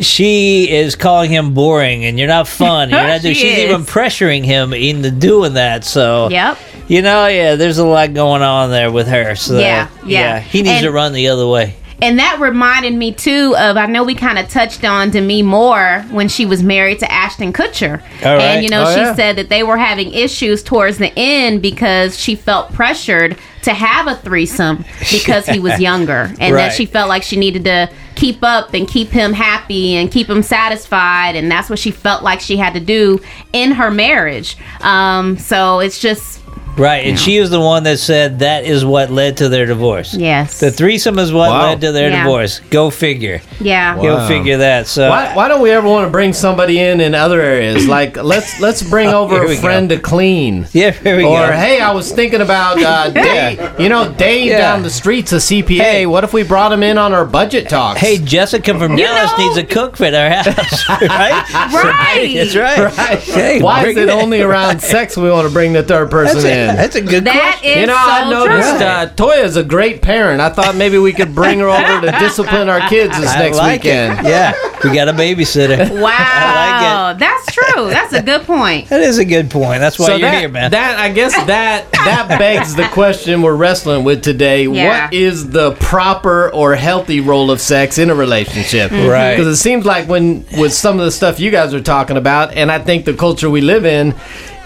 she 0.00 0.70
is 0.70 0.94
calling 0.96 1.30
him 1.30 1.54
boring, 1.54 2.04
and 2.04 2.18
you're 2.18 2.28
not 2.28 2.48
fun. 2.48 2.90
You're 2.90 3.02
not. 3.02 3.20
She 3.26 3.34
she's 3.34 3.58
is. 3.58 3.64
even 3.64 3.82
pressuring 3.84 4.44
him 4.44 4.72
into 4.72 5.10
doing 5.10 5.54
that. 5.54 5.84
So 5.84 6.28
Yep. 6.30 6.58
you 6.88 7.02
know, 7.02 7.26
yeah, 7.26 7.54
there's 7.56 7.78
a 7.78 7.86
lot 7.86 8.14
going 8.14 8.42
on 8.42 8.70
there 8.70 8.90
with 8.90 9.08
her. 9.08 9.34
So 9.36 9.58
Yeah, 9.58 9.88
yeah. 10.04 10.40
he 10.40 10.62
needs 10.62 10.76
And- 10.76 10.84
to 10.84 10.92
run 10.92 11.12
the 11.12 11.28
other 11.28 11.46
way. 11.46 11.76
And 12.02 12.18
that 12.18 12.38
reminded 12.40 12.92
me 12.92 13.10
too 13.12 13.54
of 13.56 13.78
I 13.78 13.86
know 13.86 14.04
we 14.04 14.14
kind 14.14 14.38
of 14.38 14.50
touched 14.50 14.84
on 14.84 15.08
Demi 15.08 15.42
Moore 15.42 16.04
when 16.10 16.28
she 16.28 16.44
was 16.44 16.62
married 16.62 16.98
to 16.98 17.10
Ashton 17.10 17.54
Kutcher. 17.54 18.02
Right. 18.22 18.38
And 18.42 18.62
you 18.62 18.68
know, 18.68 18.84
Oh, 18.86 18.94
she 18.94 19.00
yeah. 19.00 19.14
said 19.14 19.36
that 19.36 19.48
they 19.48 19.62
were 19.62 19.78
having 19.78 20.12
issues 20.12 20.62
towards 20.62 20.98
the 20.98 21.10
end 21.18 21.62
because 21.62 22.20
she 22.20 22.34
felt 22.34 22.70
pressured 22.74 23.38
to 23.62 23.72
have 23.72 24.08
a 24.08 24.14
threesome 24.16 24.84
because 25.10 25.46
he 25.46 25.58
was 25.58 25.80
younger 25.90 26.30
and 26.38 26.54
Right. 26.54 26.66
that 26.68 26.74
she 26.74 26.84
felt 26.84 27.08
like 27.08 27.22
she 27.22 27.36
needed 27.36 27.64
to 27.64 27.88
keep 28.16 28.42
up 28.42 28.74
and 28.74 28.88
keep 28.88 29.08
him 29.08 29.32
happy 29.32 29.94
and 29.94 30.10
keep 30.10 30.28
him 30.28 30.42
satisfied 30.42 31.36
and 31.36 31.50
that's 31.50 31.70
what 31.70 31.78
she 31.78 31.90
felt 31.90 32.22
like 32.22 32.40
she 32.40 32.56
had 32.56 32.74
to 32.74 32.80
do 32.80 33.20
in 33.52 33.72
her 33.72 33.90
marriage. 33.90 34.56
Um 34.80 35.38
so 35.38 35.80
it's 35.80 36.00
just 36.00 36.40
Right, 36.76 37.06
and 37.06 37.18
she 37.18 37.36
is 37.36 37.50
the 37.50 37.60
one 37.60 37.84
that 37.84 37.98
said 37.98 38.40
that 38.40 38.64
is 38.64 38.84
what 38.84 39.10
led 39.10 39.38
to 39.38 39.48
their 39.48 39.66
divorce. 39.66 40.14
yes. 40.14 40.60
The 40.60 40.70
threesome 40.70 41.18
is 41.18 41.32
what 41.32 41.50
Wow. 41.50 41.62
led 41.68 41.80
to 41.82 41.92
their 41.92 42.10
Yeah. 42.10 42.22
divorce. 42.24 42.60
Go 42.70 42.90
figure. 42.90 43.40
yeah. 43.60 43.96
Go 43.96 44.26
figure 44.28 44.58
that. 44.58 44.86
So 44.86 45.08
Why, 45.08 45.32
why 45.34 45.48
don't 45.48 45.60
we 45.62 45.70
ever 45.70 45.88
want 45.88 46.06
to 46.06 46.10
bring 46.10 46.32
somebody 46.32 46.78
in 46.80 47.00
in 47.00 47.14
other 47.14 47.40
areas? 47.40 47.86
Like 47.96 48.22
let's 48.22 48.60
let's 48.60 48.82
bring 48.82 49.08
over 49.08 49.36
Here 49.36 49.48
we 49.48 49.54
a 49.56 49.60
friend 49.60 49.88
to 49.88 49.98
clean. 49.98 50.66
yeah, 50.72 50.90
here 50.90 51.16
we 51.16 51.24
Or 51.24 51.46
go. 51.46 51.52
hey, 51.52 51.80
I 51.80 51.92
was 51.92 52.12
thinking 52.12 52.40
about 52.42 52.82
uh, 52.82 53.08
Dave. 53.24 53.60
You 53.80 53.88
know, 53.88 54.12
Dave 54.12 54.46
Yeah. 54.46 54.58
down 54.58 54.82
the 54.82 54.90
street's 54.90 55.32
a 55.32 55.36
CPA. 55.40 55.80
Hey. 55.80 56.06
What 56.06 56.24
if 56.24 56.32
we 56.32 56.42
brought 56.42 56.72
him 56.72 56.82
in 56.82 56.98
on 56.98 57.14
our 57.14 57.24
budget 57.24 57.68
talks? 57.68 58.00
Hey, 58.00 58.18
Jessica 58.18 58.78
from 58.78 58.98
You 58.98 59.04
Dallas 59.06 59.30
know- 59.38 59.46
needs 59.46 59.56
a 59.56 59.64
cook 59.64 59.96
for 59.96 60.10
their 60.10 60.30
house, 60.42 60.88
right? 60.88 61.44
Right. 61.72 62.34
That's 62.34 62.54
right. 62.56 62.78
Right. 62.98 63.18
Hey, 63.20 63.62
Why 63.62 63.86
is 63.86 63.96
it 63.96 64.08
it. 64.08 64.10
only 64.10 64.42
around 64.42 64.80
sex 64.82 65.16
we 65.16 65.30
want 65.30 65.46
to 65.48 65.52
bring 65.52 65.72
the 65.72 65.82
third 65.82 66.10
person 66.10 66.34
That's 66.42 66.44
it. 66.44 66.58
in? 66.58 66.65
Weekend? 66.70 66.78
That's 66.78 66.96
a 66.96 67.00
good 67.02 67.24
That 67.24 67.58
question. 67.58 67.70
is 67.70 67.80
You 67.80 67.86
know, 67.86 67.94
so 67.94 67.98
I 68.10 68.30
noticed 68.30 68.82
uh, 68.82 69.06
Toya's 69.14 69.56
a 69.56 69.64
great 69.64 70.02
parent. 70.02 70.40
I 70.40 70.50
thought 70.50 70.76
maybe 70.76 70.98
we 70.98 71.12
could 71.12 71.34
bring 71.34 71.60
her 71.60 71.68
over 71.68 72.06
to 72.06 72.18
discipline 72.18 72.68
our 72.68 72.88
kids 72.88 73.18
this 73.18 73.30
I 73.34 73.38
next 73.38 73.56
like 73.56 73.82
weekend. 73.82 74.20
It. 74.20 74.26
Yeah, 74.36 74.54
we 74.82 74.92
got 74.94 75.08
a 75.08 75.12
babysitter. 75.12 75.88
Wow, 76.00 76.10
I 76.18 77.10
like 77.12 77.18
that's 77.18 77.46
true. 77.52 77.88
That's 77.88 78.12
a 78.12 78.22
good 78.22 78.42
point. 78.42 78.88
That 78.88 79.00
is 79.02 79.18
a 79.18 79.24
good 79.24 79.50
point. 79.50 79.80
That's 79.80 79.98
why 79.98 80.06
so 80.06 80.16
you're 80.16 80.30
that, 80.30 80.40
here, 80.40 80.48
man. 80.48 80.70
that 80.72 80.98
I 80.98 81.10
guess 81.10 81.32
that 81.46 81.90
that 81.92 82.38
begs 82.38 82.74
the 82.74 82.88
question 82.88 83.42
we're 83.42 83.54
wrestling 83.56 84.04
with 84.04 84.22
today. 84.22 84.66
Yeah. 84.66 85.04
What 85.04 85.14
is 85.14 85.50
the 85.50 85.72
proper 85.72 86.52
or 86.52 86.74
healthy 86.74 87.20
role 87.20 87.50
of 87.50 87.60
sex 87.60 87.98
in 87.98 88.10
a 88.10 88.14
relationship? 88.14 88.90
Right. 88.90 89.36
Because 89.36 89.46
it 89.46 89.56
seems 89.56 89.84
like 89.86 90.08
when 90.08 90.44
with 90.58 90.72
some 90.72 90.98
of 90.98 91.04
the 91.04 91.12
stuff 91.12 91.38
you 91.40 91.50
guys 91.50 91.72
are 91.72 91.80
talking 91.82 92.16
about, 92.16 92.54
and 92.54 92.70
I 92.70 92.78
think 92.78 93.04
the 93.04 93.14
culture 93.14 93.48
we 93.48 93.60
live 93.60 93.84
in. 93.86 94.14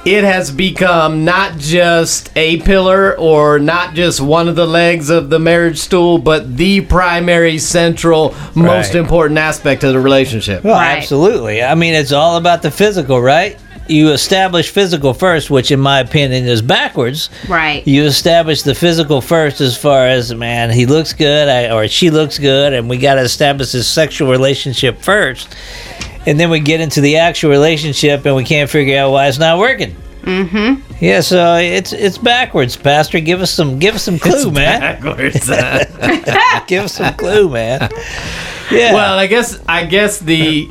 It 0.06 0.24
has 0.24 0.50
become 0.50 1.26
not 1.26 1.58
just 1.58 2.30
a 2.34 2.56
pillar 2.62 3.14
or 3.18 3.58
not 3.58 3.92
just 3.94 4.18
one 4.20 4.48
of 4.48 4.56
the 4.56 4.66
legs 4.66 5.10
of 5.10 5.28
the 5.28 5.38
marriage 5.38 5.76
stool, 5.78 6.16
but 6.16 6.56
the 6.56 6.80
primary, 6.80 7.58
central, 7.58 8.34
most 8.54 8.94
important 8.94 9.38
aspect 9.38 9.84
of 9.84 9.92
the 9.92 10.00
relationship. 10.00 10.64
Well, 10.64 10.74
Right. 10.74 10.96
absolutely. 10.96 11.62
I 11.62 11.74
mean, 11.74 11.92
it's 11.92 12.12
all 12.12 12.38
about 12.38 12.62
the 12.62 12.70
physical, 12.70 13.20
right? 13.20 13.58
You 13.88 14.10
establish 14.12 14.70
physical 14.70 15.12
first, 15.12 15.50
which, 15.50 15.70
in 15.70 15.80
my 15.80 16.00
opinion, 16.00 16.46
is 16.46 16.62
backwards. 16.62 17.28
Right. 17.46 17.86
You 17.86 18.04
establish 18.04 18.62
the 18.62 18.74
physical 18.74 19.20
first, 19.20 19.60
as 19.60 19.76
far 19.76 20.06
as 20.06 20.32
man, 20.34 20.70
he 20.70 20.86
looks 20.86 21.12
good, 21.12 21.48
I, 21.48 21.70
or 21.70 21.88
she 21.88 22.08
looks 22.08 22.38
good, 22.38 22.72
and 22.72 22.88
we 22.88 22.96
got 22.96 23.16
to 23.16 23.22
establish 23.22 23.72
this 23.72 23.88
sexual 23.88 24.30
relationship 24.30 25.02
first, 25.02 25.48
and 26.26 26.38
then 26.38 26.50
we 26.50 26.60
get 26.60 26.80
into 26.80 27.00
the 27.00 27.16
actual 27.16 27.50
relationship, 27.50 28.24
and 28.26 28.36
we 28.36 28.44
can't 28.44 28.70
figure 28.70 28.98
out 28.98 29.10
why 29.12 29.28
it's 29.28 29.38
not 29.38 29.58
working. 29.58 29.96
Mm-hmm. 30.22 31.04
Yeah, 31.04 31.20
so 31.20 31.56
it's 31.56 31.92
it's 31.92 32.18
backwards, 32.18 32.76
Pastor. 32.76 33.20
Give 33.20 33.40
us 33.40 33.50
some 33.50 33.78
give 33.78 33.94
us 33.94 34.02
some 34.02 34.18
clue, 34.18 34.50
man. 34.50 34.80
Backwards. 34.80 35.48
Give 36.66 36.84
us 36.84 36.92
some 36.94 37.14
clue, 37.14 37.48
man. 37.48 37.88
Yeah. 38.70 38.94
Well, 38.94 39.18
I 39.18 39.26
guess 39.26 39.60
I 39.68 39.84
guess 39.84 40.20
the 40.20 40.68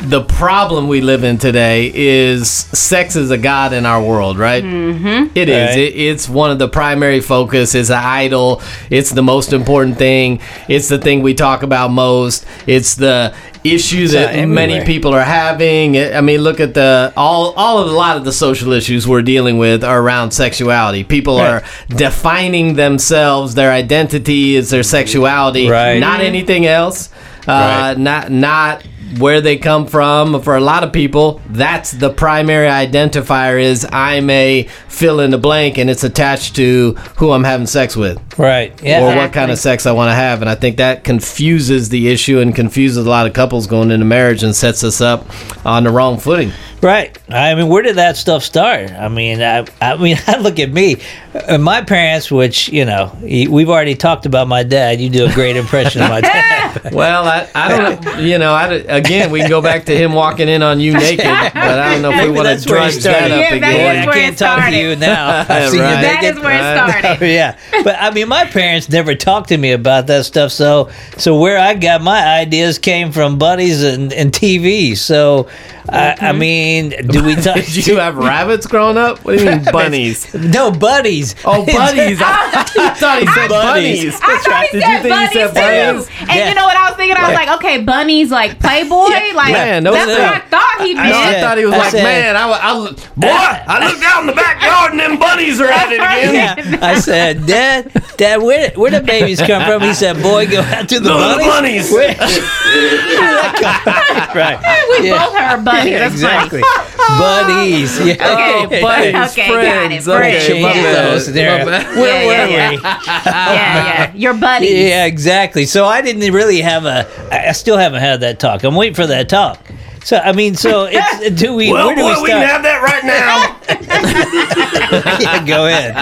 the 0.00 0.22
problem 0.22 0.88
we 0.88 1.00
live 1.00 1.24
in 1.24 1.38
today 1.38 1.90
is 1.94 2.50
sex 2.50 3.16
is 3.16 3.30
a 3.30 3.38
god 3.38 3.72
in 3.72 3.86
our 3.86 4.02
world, 4.02 4.38
right? 4.38 4.62
Mm-hmm. 4.62 5.36
It 5.36 5.48
is. 5.48 5.68
Right. 5.70 5.78
It, 5.78 5.96
it's 5.96 6.28
one 6.28 6.50
of 6.50 6.58
the 6.58 6.68
primary 6.68 7.20
focus. 7.20 7.74
It's 7.74 7.88
an 7.90 7.96
idol. 8.04 8.60
It's 8.90 9.10
the 9.10 9.22
most 9.22 9.52
important 9.54 9.96
thing. 9.96 10.40
It's 10.68 10.88
the 10.88 10.98
thing 10.98 11.22
we 11.22 11.32
talk 11.34 11.62
about 11.62 11.90
most. 11.90 12.44
It's 12.66 12.94
the 12.94 13.34
issue 13.64 14.06
that 14.08 14.38
uh, 14.38 14.46
many 14.46 14.84
people 14.84 15.14
are 15.14 15.24
having. 15.24 15.98
I 15.98 16.20
mean, 16.20 16.40
look 16.40 16.60
at 16.60 16.74
the 16.74 17.12
all 17.16 17.52
all 17.56 17.78
of 17.78 17.88
a 17.88 17.92
lot 17.92 18.16
of 18.18 18.24
the 18.24 18.32
social 18.32 18.72
issues 18.72 19.08
we're 19.08 19.22
dealing 19.22 19.56
with 19.58 19.82
are 19.82 20.00
around 20.00 20.30
sexuality. 20.32 21.04
People 21.04 21.38
Right. 21.38 21.48
are 21.48 21.62
defining 21.88 22.74
themselves. 22.74 23.54
Their 23.54 23.72
identity 23.72 24.56
is 24.56 24.68
their 24.70 24.82
sexuality, 24.82 25.68
Right. 25.68 25.98
not 25.98 26.20
anything 26.20 26.66
else. 26.66 27.08
Uh, 27.48 27.52
Right. 27.52 27.98
Not 27.98 28.30
not 28.30 28.82
where 29.18 29.40
they 29.40 29.56
come 29.56 29.86
from. 29.86 30.40
For 30.42 30.56
a 30.56 30.60
lot 30.60 30.84
of 30.84 30.92
people, 30.92 31.40
that's 31.48 31.92
the 31.92 32.10
primary 32.10 32.68
identifier. 32.68 33.62
Is 33.62 33.86
I'm 33.90 34.28
a 34.30 34.68
fill 34.96 35.20
in 35.20 35.30
the 35.30 35.38
blank, 35.38 35.76
and 35.76 35.90
it's 35.90 36.04
attached 36.04 36.56
to 36.56 36.92
who 37.18 37.30
I'm 37.32 37.44
having 37.44 37.66
sex 37.66 37.94
with 37.94 38.18
right. 38.38 38.72
Yeah. 38.82 39.02
or 39.02 39.14
what 39.16 39.32
kind 39.32 39.50
of 39.50 39.58
sex 39.58 39.84
I 39.84 39.92
want 39.92 40.08
to 40.08 40.14
have. 40.14 40.40
And 40.40 40.48
I 40.48 40.54
think 40.54 40.78
that 40.78 41.04
confuses 41.04 41.90
the 41.90 42.08
issue 42.08 42.40
and 42.40 42.54
confuses 42.54 43.04
a 43.06 43.08
lot 43.08 43.26
of 43.26 43.34
couples 43.34 43.66
going 43.66 43.90
into 43.90 44.06
marriage 44.06 44.42
and 44.42 44.56
sets 44.56 44.82
us 44.82 45.00
up 45.02 45.26
on 45.66 45.84
the 45.84 45.90
wrong 45.90 46.18
footing. 46.18 46.50
Right. 46.82 47.18
I 47.28 47.54
mean, 47.54 47.68
where 47.68 47.82
did 47.82 47.96
that 47.96 48.16
stuff 48.16 48.42
start? 48.42 48.90
I 48.92 49.08
mean, 49.08 49.40
I, 49.42 49.66
I 49.80 49.96
mean, 49.96 50.16
I 50.26 50.38
look 50.38 50.58
at 50.58 50.70
me, 50.70 50.96
uh, 51.34 51.58
my 51.58 51.82
parents, 51.82 52.30
which 52.30 52.68
you 52.68 52.84
know, 52.84 53.16
we've 53.22 53.68
already 53.68 53.94
talked 53.94 54.26
about 54.26 54.48
my 54.48 54.62
dad. 54.62 55.00
You 55.00 55.10
do 55.10 55.26
a 55.26 55.32
great 55.32 55.56
impression 55.56 56.02
of 56.02 56.08
my 56.08 56.20
dad. 56.20 56.64
Well, 56.92 57.24
I, 57.24 57.48
I 57.54 57.68
don't 57.68 58.04
know. 58.04 58.18
You 58.18 58.38
know, 58.38 58.52
I, 58.52 58.66
again, 58.74 59.30
we 59.30 59.40
can 59.40 59.48
go 59.48 59.60
back 59.62 59.86
to 59.86 59.96
him 59.96 60.12
walking 60.12 60.48
in 60.48 60.62
on 60.62 60.78
you 60.78 60.92
naked, 60.92 61.24
but 61.24 61.56
I 61.56 61.92
don't 61.92 62.02
know 62.02 62.10
if 62.10 62.22
we 62.22 62.28
want 62.30 62.46
to 62.48 62.54
that's 62.54 62.66
where 62.66 62.80
he 62.88 62.90
drudge 62.90 63.04
that 63.04 63.30
up 63.30 63.38
Yeah, 63.38 63.54
again. 63.54 64.02
is 64.02 64.08
I 64.08 64.12
can't 64.12 64.38
talk 64.38 64.56
to 64.56 64.62
started. 64.62 64.85
You 64.90 64.96
now. 64.96 65.40
I've 65.48 65.70
seen 65.70 65.80
Right. 65.80 65.96
you 65.96 66.02
That 66.02 66.18
naked. 66.22 66.36
is 66.38 66.42
where 66.42 66.54
it 66.54 66.76
started. 66.76 67.22
Oh, 67.22 67.24
yeah, 67.24 67.56
but 67.84 67.96
I 67.98 68.10
mean, 68.10 68.28
my 68.28 68.44
parents 68.44 68.88
never 68.88 69.14
talked 69.14 69.48
to 69.50 69.56
me 69.56 69.72
about 69.72 70.06
that 70.08 70.24
stuff. 70.26 70.52
So, 70.52 70.90
so 71.16 71.38
where 71.38 71.58
I 71.58 71.74
got 71.74 72.02
my 72.02 72.38
ideas 72.40 72.78
came 72.78 73.12
from 73.12 73.38
buddies 73.38 73.82
and, 73.82 74.12
and 74.12 74.32
TV. 74.32 74.96
So, 74.96 75.48
I, 75.88 76.16
I 76.20 76.32
mean, 76.32 76.90
do 77.08 77.22
we 77.24 77.34
talk? 77.46 77.54
Did 77.56 77.86
you 77.86 77.96
have 77.98 78.16
rabbits 78.16 78.66
growing 78.66 78.96
up? 78.96 79.24
What 79.24 79.38
do 79.38 79.44
you 79.44 79.50
mean 79.50 79.64
bunnies? 79.64 80.34
no 80.34 80.70
buddies. 80.70 81.34
Oh, 81.44 81.64
buddies! 81.64 82.20
I, 82.20 82.64
I 82.76 82.90
thought 82.94 83.18
he 83.20 83.26
said 83.26 83.48
Buddies. 83.48 84.12
bunnies. 84.12 84.20
I 84.22 84.38
thought 84.38 84.64
he 84.64 84.72
Did 84.72 84.82
said 84.82 84.92
you 84.92 85.02
think 85.02 85.04
he 85.04 85.08
bunnies 85.10 85.32
said 85.32 85.46
too. 85.48 85.54
bunnies? 85.54 86.08
And 86.20 86.28
Yeah. 86.30 86.48
you 86.48 86.54
know 86.54 86.66
what 86.66 86.76
I 86.76 86.88
was 86.90 86.96
thinking? 86.96 87.16
I 87.16 87.28
was 87.28 87.34
like, 87.34 87.48
okay, 87.60 87.82
bunnies 87.82 88.30
like 88.30 88.58
Playboy. 88.58 89.08
like 89.34 89.52
Man, 89.52 89.84
those 89.84 89.94
that's 89.94 90.10
are- 90.10 90.22
what 90.22 90.34
I 90.34 90.38
thought 90.50 90.76
he 90.86 90.94
meant. 90.94 91.06
I 91.14 91.32
said- 91.32 91.40
thought 91.42 91.58
he 91.58 91.64
was 91.64 91.74
I 91.74 91.78
like, 91.78 91.90
said- 91.90 92.02
man, 92.02 92.36
I, 92.36 92.46
wa- 92.46 92.60
I, 92.60 92.72
boy, 93.16 93.28
I 93.30 93.88
looked 93.88 94.02
out 94.04 94.20
in 94.22 94.26
the 94.26 94.32
backyard 94.32 94.72
and 94.90 94.98
them 95.00 95.18
bunnies 95.18 95.60
are 95.60 95.68
at 95.68 95.90
it 95.92 95.96
again. 96.00 96.34
Yeah, 96.34 96.78
I 96.82 96.98
said, 97.00 97.46
Dad, 97.46 97.90
Dad, 98.16 98.42
where 98.42 98.70
where 98.72 98.90
the 98.90 99.00
babies 99.00 99.40
come 99.40 99.62
from? 99.64 99.82
He 99.82 99.94
said, 99.94 100.22
Boy, 100.22 100.46
go 100.46 100.60
out 100.60 100.88
to 100.88 101.00
the 101.00 101.08
Those 101.08 101.22
are 101.22 101.38
the 101.38 101.44
bunnies. 101.44 101.90
bunnies. 101.90 101.92
Where- 101.92 102.16
right. 104.34 104.58
we 105.00 105.08
Yeah. 105.08 105.24
both 105.26 105.34
heard 105.36 105.64
bunnies. 105.64 105.92
Yeah, 105.92 106.06
exactly. 106.06 106.62
funny. 106.62 107.18
Buddies. 107.18 108.06
Yeah. 108.06 108.16
Oh, 108.20 108.66
buddies, 108.68 109.14
Okay, 109.32 109.48
got 109.48 109.92
it, 109.92 110.02
friends. 110.02 110.08
Okay, 110.08 110.30
friends. 110.30 110.46
Change 110.46 110.82
those 110.84 111.32
there. 111.32 111.64
My. 111.64 111.84
Where 112.00 112.22
Yeah, 112.22 112.26
were 112.26 112.52
yeah, 112.52 112.70
we? 112.70 112.76
yeah, 112.76 113.00
yeah. 113.24 114.12
Your 114.14 114.34
buddies. 114.34 114.70
Yeah, 114.72 115.04
exactly. 115.06 115.66
So 115.66 115.84
I 115.84 116.02
didn't 116.02 116.32
really 116.32 116.60
have 116.60 116.84
a. 116.84 117.06
I 117.32 117.52
still 117.52 117.76
haven't 117.76 118.00
had 118.00 118.20
that 118.20 118.38
talk. 118.40 118.64
I'm 118.64 118.74
waiting 118.74 118.94
for 118.94 119.06
that 119.06 119.28
talk. 119.28 119.60
So 120.06 120.18
I 120.18 120.30
mean, 120.30 120.54
so 120.54 120.84
it's 120.88 121.26
uh, 121.26 121.30
do 121.30 121.52
we? 121.54 121.72
Well, 121.72 121.88
where 121.88 121.96
do 121.96 122.02
boy, 122.02 122.14
we 122.14 122.22
we 122.22 122.28
can 122.28 122.46
start? 122.46 122.48
have 122.48 122.62
that 122.62 122.80
right 122.80 123.04
now. 123.04 123.58
yeah, 125.20 125.44
go 125.44 125.66
ahead. 125.66 125.94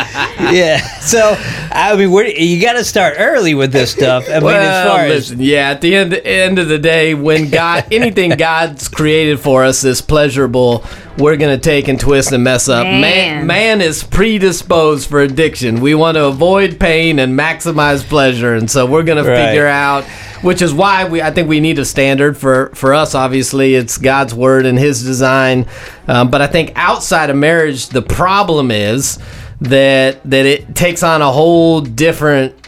Yeah. 0.54 0.76
So 1.00 1.34
I 1.72 1.96
mean, 1.96 2.10
where 2.10 2.26
you 2.28 2.60
got 2.60 2.74
to 2.74 2.84
start 2.84 3.14
early 3.16 3.54
with 3.54 3.72
this 3.72 3.90
stuff. 3.92 4.24
I 4.28 4.34
mean, 4.34 4.36
as 4.36 4.42
Well, 4.42 4.88
far 4.96 5.06
as 5.06 5.32
yeah, 5.32 5.70
at 5.70 5.80
the 5.80 5.94
end 5.96 6.12
end 6.12 6.58
of 6.58 6.68
the 6.68 6.78
day, 6.78 7.14
when 7.14 7.48
God 7.48 7.86
anything 7.92 8.32
God's 8.32 8.88
created 8.88 9.40
for 9.40 9.64
us 9.64 9.84
is 9.84 10.02
pleasurable, 10.02 10.84
we're 11.16 11.38
gonna 11.38 11.56
take 11.56 11.88
and 11.88 11.98
twist 11.98 12.30
and 12.32 12.44
mess 12.44 12.68
up. 12.68 12.84
Man, 12.86 13.00
Man. 13.00 13.46
man 13.46 13.80
is 13.80 14.04
predisposed 14.04 15.08
for 15.08 15.20
addiction. 15.22 15.80
We 15.80 15.94
want 15.94 16.16
to 16.16 16.26
avoid 16.26 16.78
pain 16.78 17.18
and 17.18 17.38
maximize 17.38 18.02
pleasure, 18.06 18.54
and 18.54 18.70
so 18.70 18.84
we're 18.84 19.02
gonna 19.02 19.24
Right. 19.24 19.46
figure 19.46 19.66
out. 19.66 20.04
Which 20.44 20.62
is 20.62 20.74
why 20.74 21.08
we, 21.08 21.22
I 21.22 21.30
think 21.30 21.48
we 21.48 21.58
need 21.60 21.78
a 21.78 21.84
standard 21.84 22.36
for 22.36 22.70
for 22.74 22.92
us. 22.92 23.14
Obviously, 23.14 23.74
it's 23.74 23.98
God's 23.98 24.34
word 24.34 24.66
and 24.66 24.78
His 24.78 25.02
design. 25.02 25.66
Um, 26.06 26.30
but 26.30 26.42
I 26.42 26.46
think 26.46 26.72
outside 26.76 27.30
of 27.30 27.36
marriage, 27.36 27.88
the 27.88 28.02
problem 28.02 28.70
is 28.70 29.18
that 29.62 30.22
that 30.30 30.46
it 30.46 30.74
takes 30.74 31.02
on 31.02 31.22
a 31.22 31.32
whole 31.32 31.80
different 31.80 32.63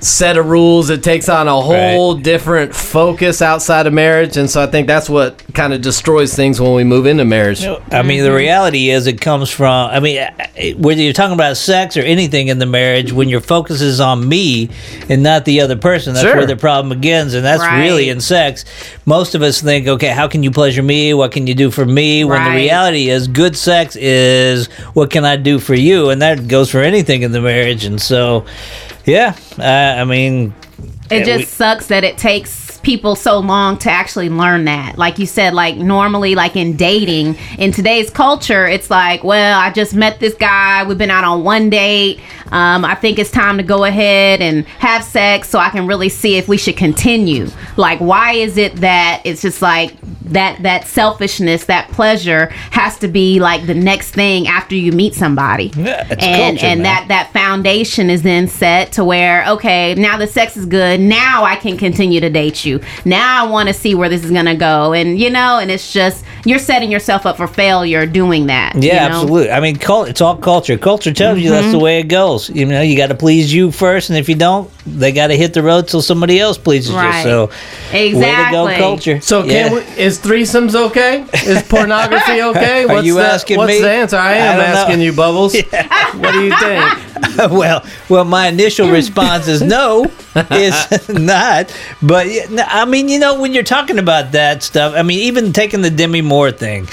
set 0.00 0.36
of 0.36 0.46
rules. 0.46 0.90
It 0.90 1.02
takes 1.02 1.28
on 1.28 1.48
a 1.48 1.60
whole 1.60 2.14
different 2.14 2.74
focus 2.74 3.42
outside 3.42 3.86
of 3.86 3.92
marriage, 3.92 4.36
and 4.36 4.48
so 4.48 4.62
I 4.62 4.66
think 4.66 4.86
that's 4.86 5.08
what 5.10 5.42
kind 5.54 5.72
of 5.72 5.80
destroys 5.80 6.34
things 6.34 6.60
when 6.60 6.74
we 6.74 6.84
move 6.84 7.06
into 7.06 7.24
marriage. 7.24 7.64
I 7.90 8.02
mean, 8.02 8.22
the 8.22 8.32
reality 8.34 8.90
is 8.90 9.06
it 9.06 9.20
comes 9.20 9.50
from, 9.50 9.90
I 9.90 10.00
mean, 10.00 10.26
whether 10.76 11.00
you're 11.00 11.12
talking 11.12 11.34
about 11.34 11.56
sex 11.56 11.96
or 11.96 12.00
anything 12.00 12.48
in 12.48 12.58
the 12.58 12.66
marriage, 12.66 13.12
when 13.12 13.28
your 13.28 13.40
focus 13.40 13.80
is 13.80 14.00
on 14.00 14.28
me 14.28 14.70
and 15.08 15.22
not 15.22 15.44
the 15.44 15.60
other 15.60 15.76
person, 15.76 16.14
that's 16.14 16.24
Sure. 16.26 16.36
where 16.36 16.46
the 16.46 16.56
problem 16.56 16.88
begins. 17.00 17.34
And 17.34 17.44
that's 17.44 17.60
Right. 17.62 17.82
really 17.84 18.08
in 18.08 18.20
sex. 18.20 18.64
Most 19.04 19.34
of 19.34 19.42
us 19.42 19.60
think, 19.60 19.86
okay, 19.88 20.08
how 20.08 20.28
can 20.28 20.42
you 20.42 20.50
pleasure 20.50 20.82
me? 20.82 21.14
What 21.14 21.32
can 21.32 21.46
you 21.46 21.54
do 21.54 21.70
for 21.70 21.84
me? 21.84 22.24
When 22.24 22.42
the 22.44 22.50
reality 22.50 23.08
is, 23.10 23.26
good 23.28 23.56
sex 23.56 23.96
is 23.96 24.66
what 24.94 25.10
can 25.10 25.24
I 25.24 25.36
do 25.36 25.58
for 25.58 25.74
you? 25.74 26.10
And 26.10 26.22
that 26.22 26.46
goes 26.48 26.70
for 26.70 26.82
anything 26.82 27.22
in 27.22 27.32
the 27.32 27.40
marriage. 27.40 27.84
And 27.84 28.00
so, 28.00 28.44
yeah, 29.08 29.34
uh, 29.58 30.00
I 30.00 30.04
mean, 30.04 30.54
It 31.10 31.24
just 31.24 31.38
we- 31.38 31.44
sucks 31.44 31.86
that 31.88 32.04
it 32.04 32.18
takes 32.18 32.66
people 32.82 33.16
so 33.16 33.40
long 33.40 33.76
to 33.76 33.90
actually 33.90 34.28
learn 34.28 34.64
that. 34.66 34.96
Like 34.96 35.18
you 35.18 35.26
said, 35.26 35.52
like 35.52 35.76
normally, 35.76 36.34
like 36.34 36.54
in 36.56 36.76
dating, 36.76 37.36
in 37.58 37.72
today's 37.72 38.08
culture, 38.08 38.66
it's 38.66 38.88
like, 38.88 39.24
well, 39.24 39.58
I 39.58 39.72
just 39.72 39.94
met 39.94 40.20
this 40.20 40.34
guy. 40.34 40.84
We've 40.84 40.96
been 40.96 41.10
out 41.10 41.24
on 41.24 41.42
one 41.42 41.70
date. 41.70 42.20
Um, 42.52 42.84
I 42.84 42.94
think 42.94 43.18
it's 43.18 43.30
time 43.32 43.56
to 43.58 43.64
go 43.64 43.84
ahead 43.84 44.40
and 44.40 44.64
have 44.78 45.02
sex 45.02 45.48
so 45.50 45.58
I 45.58 45.70
can 45.70 45.86
really 45.86 46.08
see 46.08 46.36
if 46.36 46.46
we 46.48 46.56
should 46.56 46.76
continue. 46.76 47.48
Like, 47.76 47.98
why 47.98 48.34
is 48.34 48.56
it 48.56 48.76
that 48.76 49.22
it's 49.24 49.42
just 49.42 49.60
like 49.60 49.94
that 50.32 50.62
that 50.62 50.86
selfishness, 50.86 51.64
that 51.66 51.88
pleasure 51.90 52.46
has 52.70 52.98
to 52.98 53.08
be 53.08 53.40
like 53.40 53.66
the 53.66 53.74
next 53.74 54.10
thing 54.10 54.46
after 54.48 54.74
you 54.74 54.92
meet 54.92 55.14
somebody? 55.14 55.72
Yeah, 55.76 56.06
it's 56.10 56.22
and 56.24 56.58
culture, 56.58 56.66
and 56.66 56.82
man. 56.82 56.84
that 56.84 57.08
that 57.08 57.32
foundation 57.32 58.10
is 58.10 58.22
then 58.22 58.48
set 58.48 58.92
to 58.92 59.04
where 59.04 59.46
okay 59.48 59.94
now 59.94 60.16
the 60.18 60.26
sex 60.26 60.56
is 60.56 60.66
good 60.66 61.00
now 61.00 61.44
i 61.44 61.56
can 61.56 61.76
continue 61.76 62.20
to 62.20 62.28
date 62.30 62.64
you 62.64 62.80
now 63.04 63.44
i 63.44 63.48
want 63.48 63.68
to 63.68 63.74
see 63.74 63.94
where 63.94 64.08
this 64.08 64.24
is 64.24 64.30
gonna 64.30 64.54
go 64.56 64.92
and 64.92 65.18
you 65.18 65.30
know 65.30 65.58
and 65.58 65.70
it's 65.70 65.92
just 65.92 66.24
you're 66.44 66.58
setting 66.58 66.90
yourself 66.90 67.26
up 67.26 67.36
for 67.36 67.46
failure 67.46 68.06
doing 68.06 68.46
that. 68.46 68.74
Yeah, 68.76 69.04
you 69.04 69.10
know? 69.10 69.16
absolutely. 69.20 69.50
I 69.50 69.60
mean, 69.60 69.76
cul- 69.76 70.04
it's 70.04 70.20
all 70.20 70.36
culture. 70.36 70.78
Culture 70.78 71.12
tells 71.12 71.38
you 71.40 71.50
Mm-hmm. 71.50 71.60
that's 71.60 71.72
the 71.72 71.78
way 71.78 71.98
it 72.00 72.04
goes. 72.04 72.48
You 72.48 72.64
know, 72.64 72.80
you 72.80 72.96
got 72.96 73.08
to 73.08 73.14
please 73.14 73.52
you 73.52 73.70
first, 73.70 74.08
and 74.08 74.18
if 74.18 74.28
you 74.28 74.34
don't, 74.34 74.70
they 74.86 75.12
got 75.12 75.26
to 75.26 75.36
hit 75.36 75.52
the 75.52 75.62
road 75.62 75.88
till 75.88 76.00
somebody 76.00 76.38
else 76.38 76.56
pleases 76.56 76.92
Right. 76.94 77.18
you. 77.18 77.22
So, 77.24 77.46
way 77.92 78.10
to 78.12 78.18
go, 78.50 78.66
Exactly. 78.66 78.74
culture. 78.76 79.20
So 79.20 79.44
Yeah. 79.44 79.68
can 79.68 79.74
we, 79.74 79.80
is 80.02 80.17
threesomes 80.18 80.74
okay? 80.74 81.26
Is 81.46 81.62
pornography 81.62 82.42
okay? 82.50 82.84
Are 82.84 83.02
you 83.02 83.14
the, 83.14 83.22
asking 83.22 83.58
what's 83.58 83.72
me? 83.72 83.80
the 83.80 83.90
answer? 83.90 84.16
I 84.16 84.32
I 84.32 84.36
am 84.36 84.58
know. 84.58 84.64
asking 84.64 85.00
you, 85.00 85.12
Bubbles. 85.12 85.56
What 86.14 86.32
do 86.32 86.44
you 86.44 86.56
think? 86.58 87.08
well, 87.50 87.84
well, 88.08 88.24
my 88.24 88.48
initial 88.48 88.90
response 88.90 89.46
is 89.46 89.62
no, 89.62 90.10
it's 90.34 91.08
not. 91.08 91.74
But 92.02 92.26
I 92.58 92.84
mean, 92.84 93.08
you 93.08 93.18
know, 93.18 93.40
when 93.40 93.52
you're 93.52 93.62
talking 93.62 93.98
about 93.98 94.32
that 94.32 94.62
stuff, 94.62 94.94
I 94.96 95.02
mean, 95.02 95.20
even 95.20 95.52
taking 95.52 95.82
the 95.82 95.90
Demi 95.90 96.22
Moore 96.22 96.50
thing, 96.50 96.88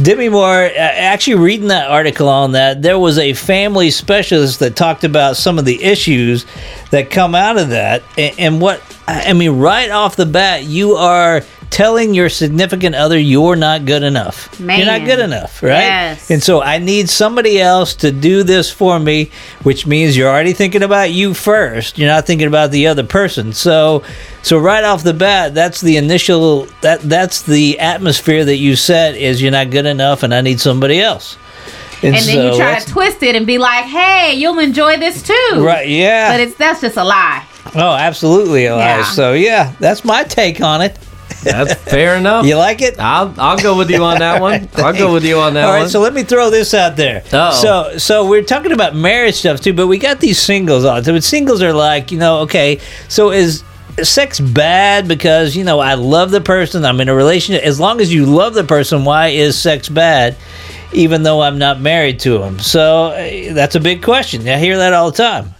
Demi 0.00 0.28
Moore, 0.28 0.64
uh, 0.64 0.76
actually 0.78 1.36
reading 1.36 1.68
that 1.68 1.90
article 1.90 2.28
on 2.28 2.52
that, 2.52 2.82
there 2.82 2.98
was 2.98 3.18
a 3.18 3.34
family 3.34 3.90
specialist 3.90 4.60
that 4.60 4.76
talked 4.76 5.04
about 5.04 5.36
some 5.36 5.58
of 5.58 5.64
the 5.64 5.82
issues 5.82 6.46
that 6.90 7.10
come 7.10 7.34
out 7.34 7.58
of 7.58 7.70
that, 7.70 8.02
and, 8.16 8.38
and 8.38 8.60
what 8.60 8.80
I 9.06 9.32
mean, 9.32 9.58
right 9.58 9.90
off 9.90 10.16
the 10.16 10.26
bat, 10.26 10.64
you 10.64 10.92
are 10.92 11.42
telling 11.72 12.12
your 12.12 12.28
significant 12.28 12.94
other 12.94 13.18
you're 13.18 13.56
not 13.56 13.86
good 13.86 14.02
enough. 14.02 14.54
You're 14.60 14.84
not 14.84 15.06
good 15.06 15.18
enough, 15.18 15.62
right? 15.62 15.80
Yes. 15.80 16.30
And 16.30 16.42
so 16.42 16.62
I 16.62 16.78
need 16.78 17.08
somebody 17.08 17.60
else 17.60 17.94
to 17.96 18.12
do 18.12 18.42
this 18.42 18.70
for 18.70 19.00
me, 19.00 19.30
which 19.62 19.86
means 19.86 20.14
you're 20.16 20.28
already 20.28 20.52
thinking 20.52 20.82
about 20.82 21.12
you 21.12 21.32
first. 21.32 21.98
You're 21.98 22.10
not 22.10 22.26
thinking 22.26 22.46
about 22.46 22.70
the 22.70 22.86
other 22.86 23.04
person. 23.04 23.54
So 23.54 24.04
so 24.42 24.58
right 24.58 24.84
off 24.84 25.02
the 25.02 25.14
bat, 25.14 25.54
that's 25.54 25.80
the 25.80 25.96
initial 25.96 26.66
that 26.82 27.00
that's 27.00 27.42
the 27.42 27.80
atmosphere 27.80 28.44
that 28.44 28.56
you 28.56 28.76
set 28.76 29.16
is 29.16 29.40
you're 29.40 29.50
not 29.50 29.70
good 29.70 29.86
enough 29.86 30.22
and 30.22 30.34
I 30.34 30.42
need 30.42 30.60
somebody 30.60 31.00
else. 31.00 31.38
And 32.02 32.14
then 32.14 32.22
so 32.22 32.50
you 32.50 32.56
try 32.56 32.78
to 32.78 32.86
twist 32.86 33.22
it 33.22 33.34
and 33.34 33.46
be 33.46 33.58
like, 33.58 33.84
"Hey, 33.84 34.34
you'll 34.34 34.58
enjoy 34.58 34.98
this 34.98 35.22
too." 35.22 35.64
Right, 35.64 35.88
yeah. 35.88 36.32
But 36.32 36.40
it's 36.40 36.56
that's 36.56 36.80
just 36.80 36.96
a 36.96 37.04
lie. 37.04 37.46
oh, 37.76 37.94
absolutely, 37.94 38.66
Elias. 38.66 39.06
Yeah. 39.06 39.12
So 39.12 39.32
yeah, 39.32 39.72
that's 39.78 40.04
my 40.04 40.24
take 40.24 40.60
on 40.60 40.82
it. 40.82 40.98
That's 41.42 41.74
fair 41.74 42.16
enough. 42.16 42.46
You 42.46 42.56
like 42.56 42.82
it? 42.82 42.98
I'll 42.98 43.34
I'll 43.38 43.58
go 43.58 43.76
with 43.76 43.90
you 43.90 44.02
on 44.04 44.18
that 44.18 44.40
one. 44.40 44.68
I'll 44.74 44.96
go 44.96 45.12
with 45.12 45.24
you 45.24 45.38
on 45.38 45.54
that 45.54 45.62
one. 45.62 45.68
All 45.68 45.74
right, 45.74 45.80
one. 45.82 45.90
so 45.90 46.00
let 46.00 46.14
me 46.14 46.22
throw 46.22 46.50
this 46.50 46.74
out 46.74 46.96
there. 46.96 47.22
Uh-oh. 47.32 47.52
So, 47.60 47.98
so 47.98 48.28
we're 48.28 48.42
talking 48.42 48.72
about 48.72 48.94
marriage 48.94 49.36
stuff 49.36 49.60
too, 49.60 49.72
but 49.72 49.86
we 49.86 49.98
got 49.98 50.20
these 50.20 50.38
singles 50.38 50.84
on. 50.84 51.04
So 51.04 51.18
singles 51.20 51.62
are 51.62 51.72
like, 51.72 52.10
you 52.12 52.18
know, 52.18 52.40
okay, 52.40 52.80
so 53.08 53.30
is 53.30 53.64
sex 54.02 54.40
bad 54.40 55.06
because 55.06 55.54
you 55.54 55.64
know 55.64 55.78
I 55.78 55.94
love 55.94 56.30
the 56.30 56.40
person, 56.40 56.84
I'm 56.84 57.00
in 57.00 57.08
a 57.08 57.14
relationship. 57.14 57.64
As 57.64 57.78
long 57.78 58.00
as 58.00 58.12
you 58.12 58.26
love 58.26 58.54
the 58.54 58.64
person, 58.64 59.04
why 59.04 59.28
is 59.28 59.60
sex 59.60 59.88
bad? 59.88 60.36
Even 60.94 61.22
though 61.22 61.40
I'm 61.40 61.58
not 61.58 61.80
married 61.80 62.20
to 62.20 62.42
him, 62.42 62.58
so 62.58 63.06
uh, 63.06 63.54
that's 63.54 63.76
a 63.76 63.80
big 63.80 64.02
question. 64.02 64.46
I 64.46 64.58
hear 64.58 64.76
that 64.76 64.92
all 64.92 65.10
the 65.10 65.16
time. 65.16 65.54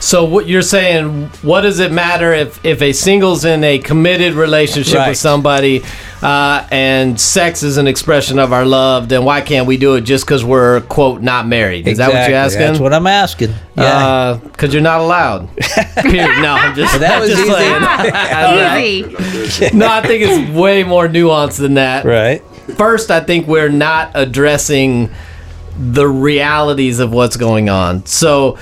So 0.00 0.24
what 0.24 0.46
you're 0.46 0.62
saying? 0.62 1.26
What 1.42 1.62
does 1.62 1.78
it 1.78 1.92
matter 1.92 2.32
if 2.32 2.64
if 2.64 2.80
a 2.80 2.92
single's 2.92 3.44
in 3.44 3.62
a 3.64 3.78
committed 3.78 4.32
relationship 4.34 4.94
Right. 4.96 5.08
with 5.10 5.18
somebody, 5.18 5.82
uh, 6.22 6.66
and 6.70 7.20
sex 7.20 7.62
is 7.62 7.76
an 7.76 7.86
expression 7.86 8.38
of 8.38 8.52
our 8.52 8.64
love? 8.64 9.08
Then 9.10 9.24
why 9.24 9.40
can't 9.42 9.66
we 9.66 9.76
do 9.76 9.94
it 9.96 10.02
just 10.02 10.24
because 10.24 10.42
we're 10.44 10.80
quote 10.82 11.20
not 11.22 11.46
married? 11.46 11.86
Is 11.86 11.98
that 11.98 12.12
what 12.12 12.28
you're 12.28 12.38
asking? 12.38 12.60
That's 12.62 12.78
what 12.78 12.94
I'm 12.94 13.06
asking. 13.06 13.52
Yeah. 13.76 14.38
Because 14.42 14.72
you're 14.72 14.82
not 14.82 15.00
allowed. 15.00 15.54
Period. 15.96 16.40
No, 16.40 16.54
I'm 16.54 16.74
just. 16.74 16.98
that 17.00 17.20
was 17.20 17.30
just 17.30 17.42
easy. 17.42 17.52
saying. 17.52 17.82
I- 17.82 18.82
Easy. 18.84 19.70
no, 19.76 19.88
I 19.88 20.00
think 20.06 20.22
it's 20.26 20.50
way 20.56 20.82
more 20.84 21.08
nuanced 21.08 21.58
than 21.58 21.74
that. 21.74 22.04
right. 22.04 22.42
First, 22.78 23.10
I 23.10 23.20
think 23.20 23.46
we're 23.46 23.68
not 23.68 24.12
addressing 24.14 25.10
the 25.78 26.06
realities 26.08 27.00
of 27.00 27.12
what's 27.12 27.36
going 27.36 27.68
on. 27.68 28.06
So, 28.06 28.56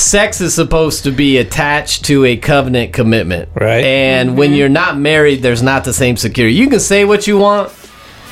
sex 0.00 0.40
is 0.40 0.54
supposed 0.54 1.04
to 1.04 1.10
be 1.12 1.38
attached 1.38 2.04
to 2.06 2.24
a 2.24 2.36
covenant 2.36 2.92
commitment. 2.92 3.48
Right. 3.54 3.84
And 3.84 4.36
when 4.36 4.52
you're 4.54 4.68
not 4.68 4.98
married, 4.98 5.42
there's 5.42 5.62
not 5.62 5.84
the 5.84 5.92
same 5.92 6.16
security. 6.16 6.54
You 6.54 6.68
can 6.68 6.80
say 6.80 7.04
what 7.04 7.26
you 7.26 7.38
want 7.38 7.72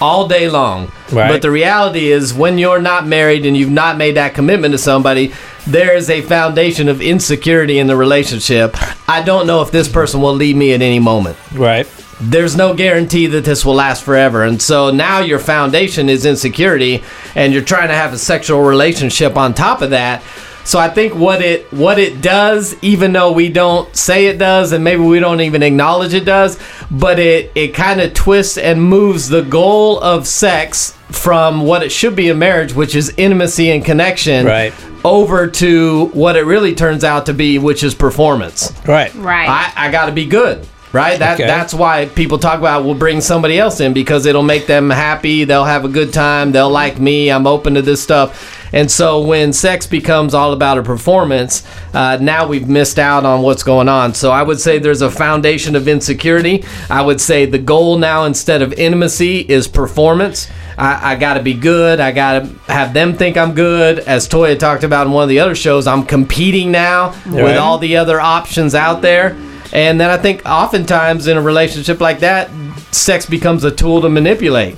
all 0.01 0.29
day 0.29 0.49
long. 0.49 0.93
Right. 1.13 1.29
But 1.29 1.43
the 1.43 1.51
reality 1.51 2.13
is, 2.13 2.33
when 2.33 2.57
you're 2.59 2.81
not 2.81 3.07
married 3.07 3.45
and 3.45 3.57
you've 3.57 3.71
not 3.71 3.97
made 3.97 4.13
that 4.17 4.35
commitment 4.35 4.73
to 4.73 4.79
somebody, 4.79 5.33
there 5.67 5.97
is 5.97 6.09
a 6.09 6.23
foundation 6.23 6.89
of 6.89 7.01
insecurity 7.03 7.79
in 7.79 7.89
the 7.89 7.97
relationship. 7.97 8.77
I 9.09 9.23
don't 9.23 9.47
know 9.47 9.61
if 9.63 9.71
this 9.71 9.89
person 9.89 10.21
will 10.21 10.35
leave 10.35 10.57
me 10.57 10.73
at 10.73 10.83
any 10.83 10.99
moment 10.99 11.37
Right. 11.53 11.87
there's 12.21 12.57
no 12.57 12.75
guarantee 12.75 13.27
that 13.27 13.45
this 13.45 13.65
will 13.65 13.75
last 13.75 14.03
forever. 14.05 14.45
And 14.45 14.61
so 14.63 14.91
now 14.91 15.21
your 15.21 15.39
foundation 15.39 16.09
is 16.09 16.25
insecurity 16.25 17.03
and 17.35 17.53
you're 17.53 17.63
trying 17.63 17.89
to 17.89 17.95
have 17.95 18.13
a 18.13 18.19
sexual 18.19 18.61
relationship 18.63 19.37
on 19.37 19.53
top 19.53 19.83
of 19.83 19.91
that. 19.91 20.23
So 20.69 20.79
I 20.79 20.91
think 20.91 21.15
what 21.15 21.41
it 21.41 21.73
what 21.73 21.99
it 21.99 22.21
does, 22.21 22.77
even 22.83 23.15
though 23.15 23.33
we 23.33 23.49
don't 23.49 23.97
say 23.97 24.27
it 24.27 24.37
does 24.37 24.73
and 24.73 24.85
maybe 24.85 25.01
we 25.01 25.19
don't 25.19 25.41
even 25.41 25.63
acknowledge 25.63 26.13
it 26.13 26.27
does, 26.27 26.59
but 26.91 27.19
it 27.19 27.51
it 27.55 27.69
kind 27.69 28.03
of 28.03 28.13
twists 28.13 28.59
and 28.59 28.83
moves 28.83 29.31
the 29.31 29.41
goal 29.41 29.99
of 30.01 30.27
sex 30.27 30.93
from 31.09 31.63
what 31.63 31.83
it 31.83 31.91
should 31.91 32.15
be 32.15 32.29
in 32.29 32.39
marriage, 32.39 32.75
which 32.75 32.95
is 32.95 33.15
intimacy 33.17 33.71
and 33.71 33.83
connection, 33.83 34.45
Right. 34.45 34.75
over 35.07 35.47
to 35.47 36.11
what 36.13 36.37
it 36.37 36.43
really 36.45 36.75
turns 36.75 37.03
out 37.03 37.25
to 37.27 37.33
be, 37.33 37.59
which 37.59 37.83
is 37.83 37.95
performance. 37.95 38.71
Right. 38.87 39.15
Right. 39.15 39.49
I, 39.49 39.87
I 39.87 39.91
got 39.91 40.05
to 40.07 40.13
be 40.13 40.27
good, 40.27 40.67
right? 40.93 41.19
That 41.19 41.37
Okay. 41.41 41.47
that's 41.47 41.73
why 41.73 42.05
people 42.15 42.37
talk 42.39 42.59
about 42.59 42.85
we'll 42.85 42.93
bring 42.95 43.23
somebody 43.23 43.59
else 43.59 43.81
in 43.81 43.95
because 43.95 44.27
it'll 44.27 44.43
make 44.43 44.67
them 44.67 44.91
happy. 44.91 45.45
They'll 45.45 45.65
have 45.65 45.87
a 45.87 45.89
good 45.89 46.13
time. 46.13 46.53
They'll 46.53 46.69
like 46.69 47.01
me. 47.01 47.31
I'm 47.31 47.47
open 47.47 47.73
to 47.77 47.81
this 47.81 48.03
stuff. 48.03 48.58
And 48.73 48.91
so 48.91 49.21
when 49.23 49.53
sex 49.53 49.87
becomes 49.87 50.35
all 50.35 50.53
about 50.53 50.79
a 50.79 50.83
performance, 50.83 51.67
uh, 51.95 52.19
now 52.21 52.47
we've 52.47 52.69
missed 52.69 52.99
out 52.99 53.25
on 53.25 53.43
what's 53.43 53.63
going 53.63 53.89
on. 53.89 54.15
So 54.15 54.31
I 54.31 54.43
would 54.43 54.61
say 54.61 54.79
there's 54.79 55.03
a 55.03 55.11
foundation 55.11 55.75
of 55.77 55.89
insecurity. 55.89 56.65
I 56.91 57.03
would 57.03 57.21
say 57.21 57.47
the 57.47 57.59
goal 57.59 57.99
now 57.99 58.25
instead 58.25 58.61
of 58.63 58.73
intimacy 58.75 59.41
is 59.41 59.67
performance. 59.69 60.49
I, 60.77 61.13
I 61.13 61.17
got 61.17 61.35
to 61.35 61.43
be 61.43 61.55
good. 61.55 61.99
I 61.99 62.13
got 62.13 62.41
to 62.41 62.73
have 62.73 62.93
them 62.95 63.15
think 63.17 63.37
I'm 63.37 63.55
good. 63.55 64.01
As 64.01 64.29
Toya 64.29 64.59
talked 64.59 64.85
about 64.85 65.07
in 65.07 65.13
one 65.13 65.23
of 65.25 65.29
the 65.29 65.41
other 65.41 65.55
shows, 65.55 65.87
I'm 65.87 66.05
competing 66.05 66.71
now 66.71 67.11
Right. 67.27 67.45
with 67.45 67.57
all 67.57 67.79
the 67.79 67.97
other 67.97 68.21
options 68.21 68.75
out 68.75 69.03
there. 69.03 69.37
And 69.73 70.01
then 70.01 70.09
I 70.11 70.17
think 70.19 70.43
oftentimes 70.47 71.27
in 71.27 71.37
a 71.37 71.43
relationship 71.43 72.01
like 72.01 72.21
that, 72.21 72.49
sex 72.93 73.27
becomes 73.27 73.65
a 73.65 73.71
tool 73.71 74.01
to 74.03 74.09
manipulate. 74.09 74.77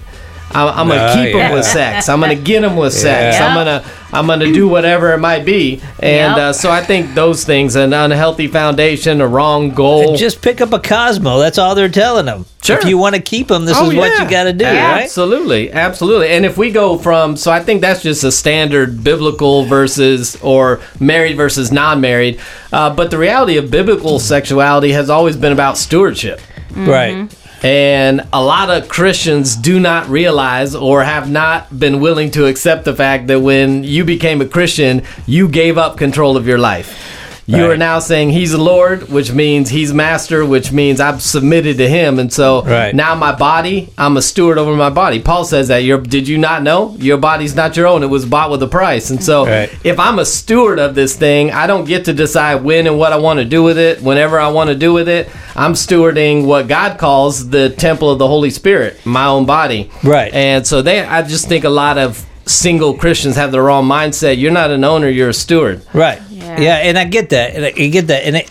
I'm, 0.52 0.68
I'm 0.80 0.88
gonna 0.88 1.00
Ah, 1.00 1.14
keep 1.14 1.32
them 1.34 1.52
with 1.52 1.64
sex. 1.64 2.08
I'm 2.08 2.20
gonna 2.20 2.34
get 2.50 2.62
them 2.62 2.76
with 2.76 2.92
sex. 2.92 3.36
Yeah. 3.38 3.46
I'm 3.46 3.54
gonna 3.54 3.84
I'm 4.12 4.26
gonna 4.26 4.52
do 4.52 4.66
whatever 4.66 5.12
it 5.12 5.18
might 5.18 5.44
be. 5.44 5.80
And 6.00 6.36
Yep. 6.36 6.38
uh, 6.38 6.52
so 6.52 6.70
I 6.70 6.82
think 6.82 7.14
those 7.14 7.44
things, 7.44 7.76
an 7.76 7.92
unhealthy 7.92 8.48
foundation, 8.48 9.20
a 9.20 9.28
wrong 9.28 9.70
goal. 9.70 10.16
Just 10.16 10.42
pick 10.42 10.60
up 10.60 10.72
a 10.72 10.80
Cosmo. 10.80 11.38
That's 11.38 11.58
all 11.58 11.74
they're 11.76 11.88
telling 11.88 12.26
them. 12.26 12.46
Sure. 12.62 12.76
If 12.78 12.84
you 12.84 12.98
want 12.98 13.14
to 13.14 13.22
keep 13.22 13.48
them, 13.48 13.64
this 13.64 13.76
Oh, 13.78 13.90
is 13.90 13.96
what 13.96 14.18
you 14.20 14.28
got 14.28 14.44
to 14.44 14.52
do, 14.52 14.64
right? 14.64 15.02
Absolutely, 15.04 15.72
absolutely. 15.72 16.28
And 16.28 16.44
if 16.44 16.58
we 16.58 16.70
go 16.70 16.98
from, 16.98 17.36
so 17.36 17.50
I 17.50 17.60
think 17.60 17.80
that's 17.80 18.02
just 18.02 18.22
a 18.22 18.30
standard 18.30 19.02
biblical 19.02 19.64
versus 19.64 20.36
or 20.42 20.80
married 21.00 21.36
versus 21.36 21.72
non-married. 21.72 22.38
Uh, 22.72 22.94
but 22.94 23.10
the 23.10 23.16
reality 23.18 23.56
of 23.56 23.70
biblical 23.70 24.18
sexuality 24.18 24.92
has 24.92 25.08
always 25.08 25.36
been 25.36 25.52
about 25.52 25.78
stewardship. 25.78 26.40
Right. 26.76 27.34
And 27.62 28.22
a 28.32 28.42
lot 28.42 28.70
of 28.70 28.88
Christians 28.88 29.54
do 29.54 29.78
not 29.78 30.08
realize 30.08 30.74
or 30.74 31.04
have 31.04 31.30
not 31.30 31.78
been 31.78 32.00
willing 32.00 32.30
to 32.32 32.46
accept 32.46 32.86
the 32.86 32.96
fact 32.96 33.26
that 33.26 33.40
when 33.40 33.84
you 33.84 34.04
became 34.04 34.40
a 34.40 34.46
Christian, 34.46 35.02
you 35.26 35.46
gave 35.46 35.76
up 35.76 35.98
control 35.98 36.38
of 36.38 36.46
your 36.46 36.58
life. 36.58 37.19
You 37.56 37.70
are 37.70 37.76
now 37.76 37.98
saying 37.98 38.30
he's 38.30 38.52
a 38.52 38.60
Lord, 38.62 39.08
which 39.08 39.32
means 39.32 39.70
he's 39.70 39.92
master, 39.92 40.44
which 40.44 40.72
means 40.72 41.00
I've 41.00 41.20
submitted 41.22 41.78
to 41.78 41.88
him. 41.88 42.18
And 42.18 42.32
so 42.32 42.62
Right. 42.62 42.94
now 42.94 43.14
my 43.14 43.32
body, 43.32 43.90
I'm 43.98 44.16
a 44.16 44.22
steward 44.22 44.58
over 44.58 44.74
my 44.76 44.90
body. 44.90 45.18
Paul 45.20 45.44
says 45.44 45.68
that. 45.68 45.82
Your, 45.84 45.98
did 45.98 46.28
you 46.28 46.38
not 46.38 46.62
know? 46.62 46.94
Your 46.98 47.16
body's 47.18 47.54
not 47.54 47.76
your 47.76 47.86
own. 47.86 48.02
It 48.02 48.06
was 48.10 48.24
bought 48.24 48.50
with 48.50 48.62
a 48.62 48.68
price. 48.68 49.10
And 49.10 49.22
so 49.22 49.46
Right. 49.46 49.70
if 49.84 49.98
I'm 49.98 50.18
a 50.18 50.24
steward 50.24 50.78
of 50.78 50.94
this 50.94 51.16
thing, 51.16 51.50
I 51.50 51.66
don't 51.66 51.84
get 51.84 52.04
to 52.06 52.12
decide 52.12 52.62
when 52.64 52.86
and 52.86 52.98
what 52.98 53.12
I 53.12 53.16
want 53.16 53.38
to 53.40 53.44
do 53.44 53.62
with 53.62 53.78
it, 53.78 54.02
whenever 54.02 54.38
I 54.38 54.48
want 54.48 54.68
to 54.68 54.76
do 54.76 54.92
with 54.92 55.08
it. 55.08 55.28
I'm 55.56 55.74
stewarding 55.74 56.44
what 56.44 56.68
God 56.68 56.98
calls 56.98 57.50
the 57.50 57.70
temple 57.70 58.10
of 58.10 58.18
the 58.18 58.28
Holy 58.28 58.50
Spirit, 58.50 58.98
my 59.04 59.26
own 59.26 59.44
body. 59.46 59.90
Right. 60.04 60.32
And 60.32 60.66
so 60.66 60.82
they, 60.82 61.00
I 61.00 61.22
just 61.22 61.48
think 61.48 61.64
a 61.64 61.68
lot 61.70 61.98
of 61.98 62.24
single 62.46 62.94
Christians 62.94 63.36
have 63.36 63.52
the 63.52 63.60
wrong 63.60 63.86
mindset. 63.86 64.38
You're 64.38 64.50
not 64.50 64.70
an 64.70 64.82
owner, 64.84 65.08
you're 65.08 65.28
a 65.28 65.34
steward. 65.34 65.82
Right. 65.92 66.20
Yeah. 66.58 66.60
Yeah. 66.60 66.76
and 66.88 66.98
I 66.98 67.04
get 67.04 67.30
that. 67.30 67.54
And 67.54 67.64
I, 67.64 67.68
I 67.76 67.88
get 67.88 68.06
that. 68.08 68.24
And 68.26 68.36
it, 68.36 68.50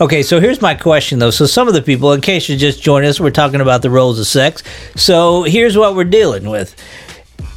okay, 0.00 0.22
so 0.22 0.40
here's 0.40 0.60
my 0.60 0.74
question 0.74 1.18
though. 1.18 1.30
So 1.30 1.46
some 1.46 1.68
of 1.68 1.74
the 1.74 1.82
people, 1.82 2.12
in 2.12 2.20
case 2.20 2.48
you 2.48 2.56
just 2.56 2.82
joined 2.82 3.06
us, 3.06 3.20
we're 3.20 3.30
talking 3.30 3.60
about 3.60 3.82
the 3.82 3.90
roles 3.90 4.18
of 4.18 4.26
sex. 4.26 4.62
So 4.96 5.42
here's 5.44 5.76
what 5.76 5.94
we're 5.94 6.04
dealing 6.04 6.48
with. 6.48 6.74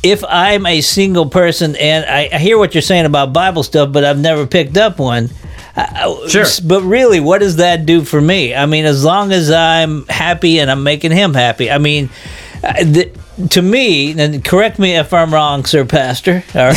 If 0.03 0.23
I'm 0.27 0.65
a 0.65 0.81
single 0.81 1.29
person 1.29 1.75
and 1.75 2.05
I, 2.05 2.29
I 2.33 2.37
hear 2.39 2.57
what 2.57 2.73
you're 2.73 2.81
saying 2.81 3.05
about 3.05 3.33
Bible 3.33 3.61
stuff, 3.63 3.91
but 3.91 4.03
I've 4.03 4.19
never 4.19 4.47
picked 4.47 4.75
up 4.77 4.97
one. 4.99 5.29
I- 5.75 6.25
Sure. 6.27 6.45
But 6.65 6.81
really, 6.83 7.19
what 7.19 7.39
does 7.39 7.57
that 7.57 7.85
do 7.85 8.03
for 8.03 8.19
me? 8.19 8.53
I 8.55 8.65
mean, 8.65 8.85
as 8.85 9.03
long 9.03 9.31
as 9.31 9.51
I'm 9.51 10.05
happy 10.07 10.59
and 10.59 10.69
I'm 10.71 10.83
making 10.83 11.11
him 11.11 11.33
happy. 11.33 11.69
I 11.71 11.77
mean, 11.77 12.09
Uh, 12.63 12.73
the, 12.83 13.11
to 13.49 13.61
me, 13.61 14.11
and 14.19 14.43
correct 14.45 14.77
me 14.77 14.95
if 14.95 15.13
I'm 15.13 15.33
wrong, 15.33 15.65
Sir 15.65 15.83
Pastor. 15.83 16.43
All 16.53 16.61
right, 16.67 16.75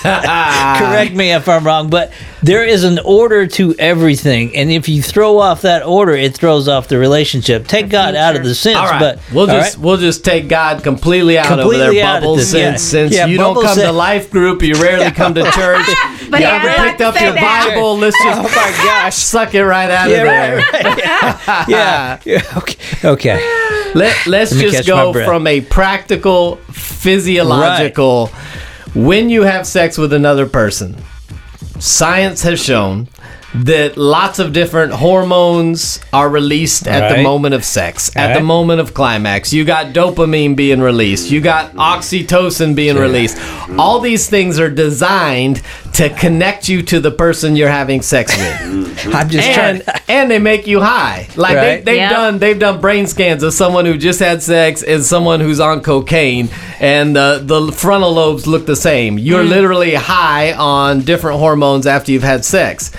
correct 0.78 1.12
me 1.14 1.32
if 1.32 1.48
I'm 1.48 1.64
wrong, 1.66 1.90
but 1.90 2.12
there 2.42 2.64
is 2.64 2.84
an 2.84 2.98
order 3.04 3.46
to 3.46 3.74
everything, 3.78 4.56
and 4.56 4.70
if 4.70 4.88
you 4.88 5.02
throw 5.02 5.38
off 5.38 5.62
that 5.62 5.84
order, 5.84 6.12
it 6.12 6.34
throws 6.34 6.66
off 6.66 6.88
the 6.88 6.96
relationship. 6.98 7.66
Take 7.66 7.90
God 7.90 8.14
out 8.14 8.36
of 8.36 8.44
the 8.44 8.54
sense, 8.54 8.78
All 8.78 8.86
right, 8.86 8.98
but 9.00 9.20
we'll 9.32 9.50
all 9.50 9.56
just 9.58 9.76
right? 9.76 9.84
we'll 9.84 9.96
just 9.98 10.24
take 10.24 10.48
God 10.48 10.82
completely 10.82 11.36
out 11.36 11.46
Completely 11.46 11.82
over 11.82 11.92
there, 11.94 12.04
out 12.06 12.16
of 12.18 12.22
Bubbles. 12.22 12.38
this, 12.38 12.54
yeah. 12.54 12.70
Since 12.76 12.82
since 12.82 13.14
Yeah, 13.14 13.26
you 13.26 13.36
don't 13.36 13.60
come 13.62 13.74
said- 13.74 13.86
to 13.86 13.92
life 13.92 14.30
group, 14.30 14.62
you 14.62 14.74
rarely 14.80 15.10
come 15.12 15.34
to 15.34 15.42
church. 15.52 15.86
But 16.30 16.40
you 16.40 16.46
yeah, 16.46 16.58
haven't 16.58 16.88
picked 16.90 17.00
up 17.00 17.18
your 17.18 17.32
that. 17.32 17.68
Bible. 17.70 17.96
Let's 17.96 18.14
oh 18.20 18.24
just 18.24 18.38
Oh 18.40 18.42
my 18.42 18.84
gosh. 18.84 19.14
suck 19.16 19.54
it 19.54 19.64
right 19.64 19.90
out 19.90 20.10
yeah, 20.10 20.16
of 20.18 20.26
there. 20.26 20.56
right, 20.58 20.72
right, 20.84 20.98
yeah, 20.98 21.64
yeah, 21.68 22.20
yeah, 22.26 22.42
okay, 22.58 22.76
okay. 23.02 23.67
Let, 23.94 24.26
let's 24.26 24.54
Let 24.54 24.72
just 24.72 24.86
go 24.86 25.12
from 25.12 25.46
a 25.46 25.60
practical, 25.60 26.56
physiological. 26.72 28.28
When 28.94 29.28
you 29.30 29.42
have 29.42 29.66
sex 29.66 29.98
with 29.98 30.12
another 30.12 30.46
person, 30.46 30.96
science 31.78 32.42
has 32.42 32.62
shown 32.62 33.08
that 33.54 33.96
lots 33.96 34.38
of 34.38 34.52
different 34.52 34.92
hormones 34.92 36.00
are 36.12 36.28
released 36.28 36.86
at 36.86 37.16
the 37.16 37.22
moment 37.22 37.54
of 37.54 37.64
sex, 37.64 38.14
at 38.14 38.34
the 38.34 38.42
moment 38.42 38.80
of 38.80 38.92
climax. 38.92 39.52
You 39.52 39.64
got 39.64 39.94
dopamine 39.94 40.54
being 40.54 40.80
released, 40.80 41.30
you 41.30 41.40
got 41.40 41.72
oxytocin 41.72 42.74
being 42.74 42.96
released. 42.96 43.38
All 43.78 44.00
these 44.00 44.28
things 44.28 44.60
are 44.60 44.70
designed 44.70 45.62
to 45.94 46.08
connect 46.10 46.68
you 46.68 46.82
to 46.82 47.00
the 47.00 47.10
person 47.10 47.56
you're 47.56 47.68
having 47.68 48.02
sex 48.02 48.36
with 48.36 49.06
I'm 49.14 49.28
just 49.28 49.52
trying. 49.52 49.80
and 49.82 50.00
and 50.08 50.30
they 50.30 50.38
make 50.38 50.66
you 50.66 50.80
high. 50.80 51.28
Like 51.36 51.56
Right. 51.56 51.84
they, 51.84 51.92
they've 51.92 51.96
Yep. 51.96 52.10
done 52.10 52.38
they've 52.38 52.58
done 52.58 52.80
brain 52.80 53.06
scans 53.06 53.42
of 53.42 53.52
someone 53.54 53.84
who 53.86 53.96
just 53.96 54.20
had 54.20 54.42
sex 54.42 54.82
and 54.82 55.04
someone 55.04 55.40
who's 55.40 55.60
on 55.60 55.80
cocaine, 55.80 56.48
and 56.80 57.14
the 57.16 57.40
the 57.44 57.72
frontal 57.72 58.12
lobes 58.12 58.46
look 58.46 58.66
the 58.66 58.76
same. 58.76 59.18
You're 59.18 59.44
Mm. 59.44 59.48
literally 59.48 59.94
high 59.94 60.52
on 60.52 61.00
different 61.02 61.38
hormones 61.38 61.86
after 61.86 62.12
you've 62.12 62.22
had 62.22 62.44
sex. 62.44 62.90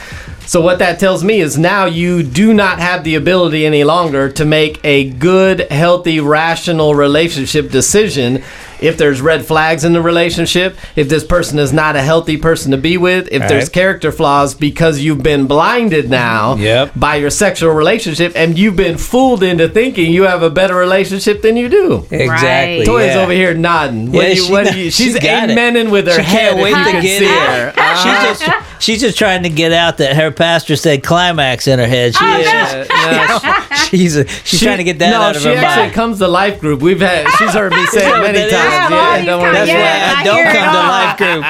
So 0.45 0.61
what 0.61 0.79
that 0.79 0.99
tells 0.99 1.23
me 1.23 1.41
is 1.41 1.59
now 1.59 1.85
you 1.85 2.23
do 2.23 2.53
not 2.55 2.79
have 2.79 3.03
the 3.03 3.13
ability 3.15 3.67
any 3.67 3.83
longer 3.83 4.29
to 4.29 4.45
make 4.45 4.79
a 4.83 5.09
good, 5.11 5.67
healthy, 5.69 6.19
rational 6.19 6.95
relationship 6.95 7.69
decision 7.69 8.41
if 8.81 8.97
there's 8.97 9.21
red 9.21 9.45
flags 9.45 9.83
in 9.83 9.93
the 9.93 10.01
relationship, 10.01 10.77
if 10.95 11.09
this 11.09 11.23
person 11.23 11.59
is 11.59 11.71
not 11.73 11.95
a 11.95 12.01
healthy 12.01 12.37
person 12.37 12.71
to 12.71 12.77
be 12.77 12.97
with, 12.97 13.27
if 13.31 13.47
there's 13.47 13.65
Right. 13.65 13.71
character 13.73 14.11
flaws 14.11 14.53
because 14.53 14.99
you've 14.99 15.23
been 15.23 15.45
blinded 15.47 16.09
now 16.09 16.55
Yep. 16.55 16.91
by 16.95 17.15
your 17.17 17.29
sexual 17.29 17.71
relationship 17.73 18.31
and 18.35 18.57
you've 18.57 18.75
been 18.75 18.97
fooled 18.97 19.43
into 19.43 19.67
thinking 19.67 20.11
you 20.11 20.23
have 20.23 20.43
a 20.43 20.49
better 20.49 20.75
relationship 20.75 21.41
than 21.41 21.57
you 21.57 21.69
do. 21.69 22.05
Exactly. 22.11 22.77
Right. 22.79 22.85
Toya's 22.85 23.15
yeah. 23.15 23.21
over 23.21 23.31
here 23.33 23.53
nodding. 23.53 24.11
What 24.11 24.27
Yeah, 24.27 24.33
you, 24.33 24.51
what 24.51 24.71
do 24.71 24.77
you, 24.79 24.91
she's 24.91 25.13
she's 25.13 25.19
got 25.19 25.49
it. 25.49 25.57
amening 25.57 25.89
with 25.91 26.07
her 26.07 26.13
She 26.13 26.21
head 26.21 26.53
can't 26.55 26.59
if 26.59 26.69
you 26.69 26.83
to 26.85 26.91
can 26.91 27.01
get 27.01 27.19
see 27.19 27.25
her. 27.27 27.73
Uh-huh. 27.75 28.03
She's 28.03 28.39
just 28.39 28.51
she's 28.79 29.01
just 29.01 29.17
trying 29.17 29.43
to 29.43 29.49
get 29.49 29.71
out 29.73 29.97
that 29.97 30.15
her 30.15 30.31
pastor 30.31 30.75
said 30.75 31.03
climax 31.03 31.67
in 31.67 31.79
her 31.79 31.87
head. 31.87 32.15
She, 32.15 32.19
Oh, 32.23 32.39
is- 32.39 32.45
Yeah, 32.45 32.85
no, 33.68 33.68
she's 33.89 34.13
she's, 34.13 34.29
she's 34.43 34.59
she- 34.59 34.65
trying 34.65 34.77
to 34.77 34.83
get 34.83 34.99
that 34.99 35.11
no, 35.11 35.21
out 35.21 35.35
of 35.35 35.41
she 35.41 35.49
her 35.49 35.55
actually 35.55 35.83
mind. 35.83 35.93
comes 35.93 36.19
to 36.19 36.27
life 36.27 36.59
group. 36.59 36.81
We've 36.81 36.99
had 36.99 37.27
she's 37.37 37.53
heard 37.53 37.71
me 37.71 37.85
say 37.87 38.07
it 38.09 38.21
many 38.21 38.39
times. 38.39 38.51
Yeah, 38.51 38.89
Yeah, 38.89 39.19
all 39.19 39.25
don't 39.25 39.41
worry. 39.41 39.53
That's 39.53 39.69
Yeah, 39.69 40.13
why 40.13 40.15
I 40.15 40.21
I 40.21 40.23
don't 40.23 40.43
come 40.55 40.73
to 40.73 40.79
all. 40.79 40.89
life 40.89 41.17
group. 41.17 41.43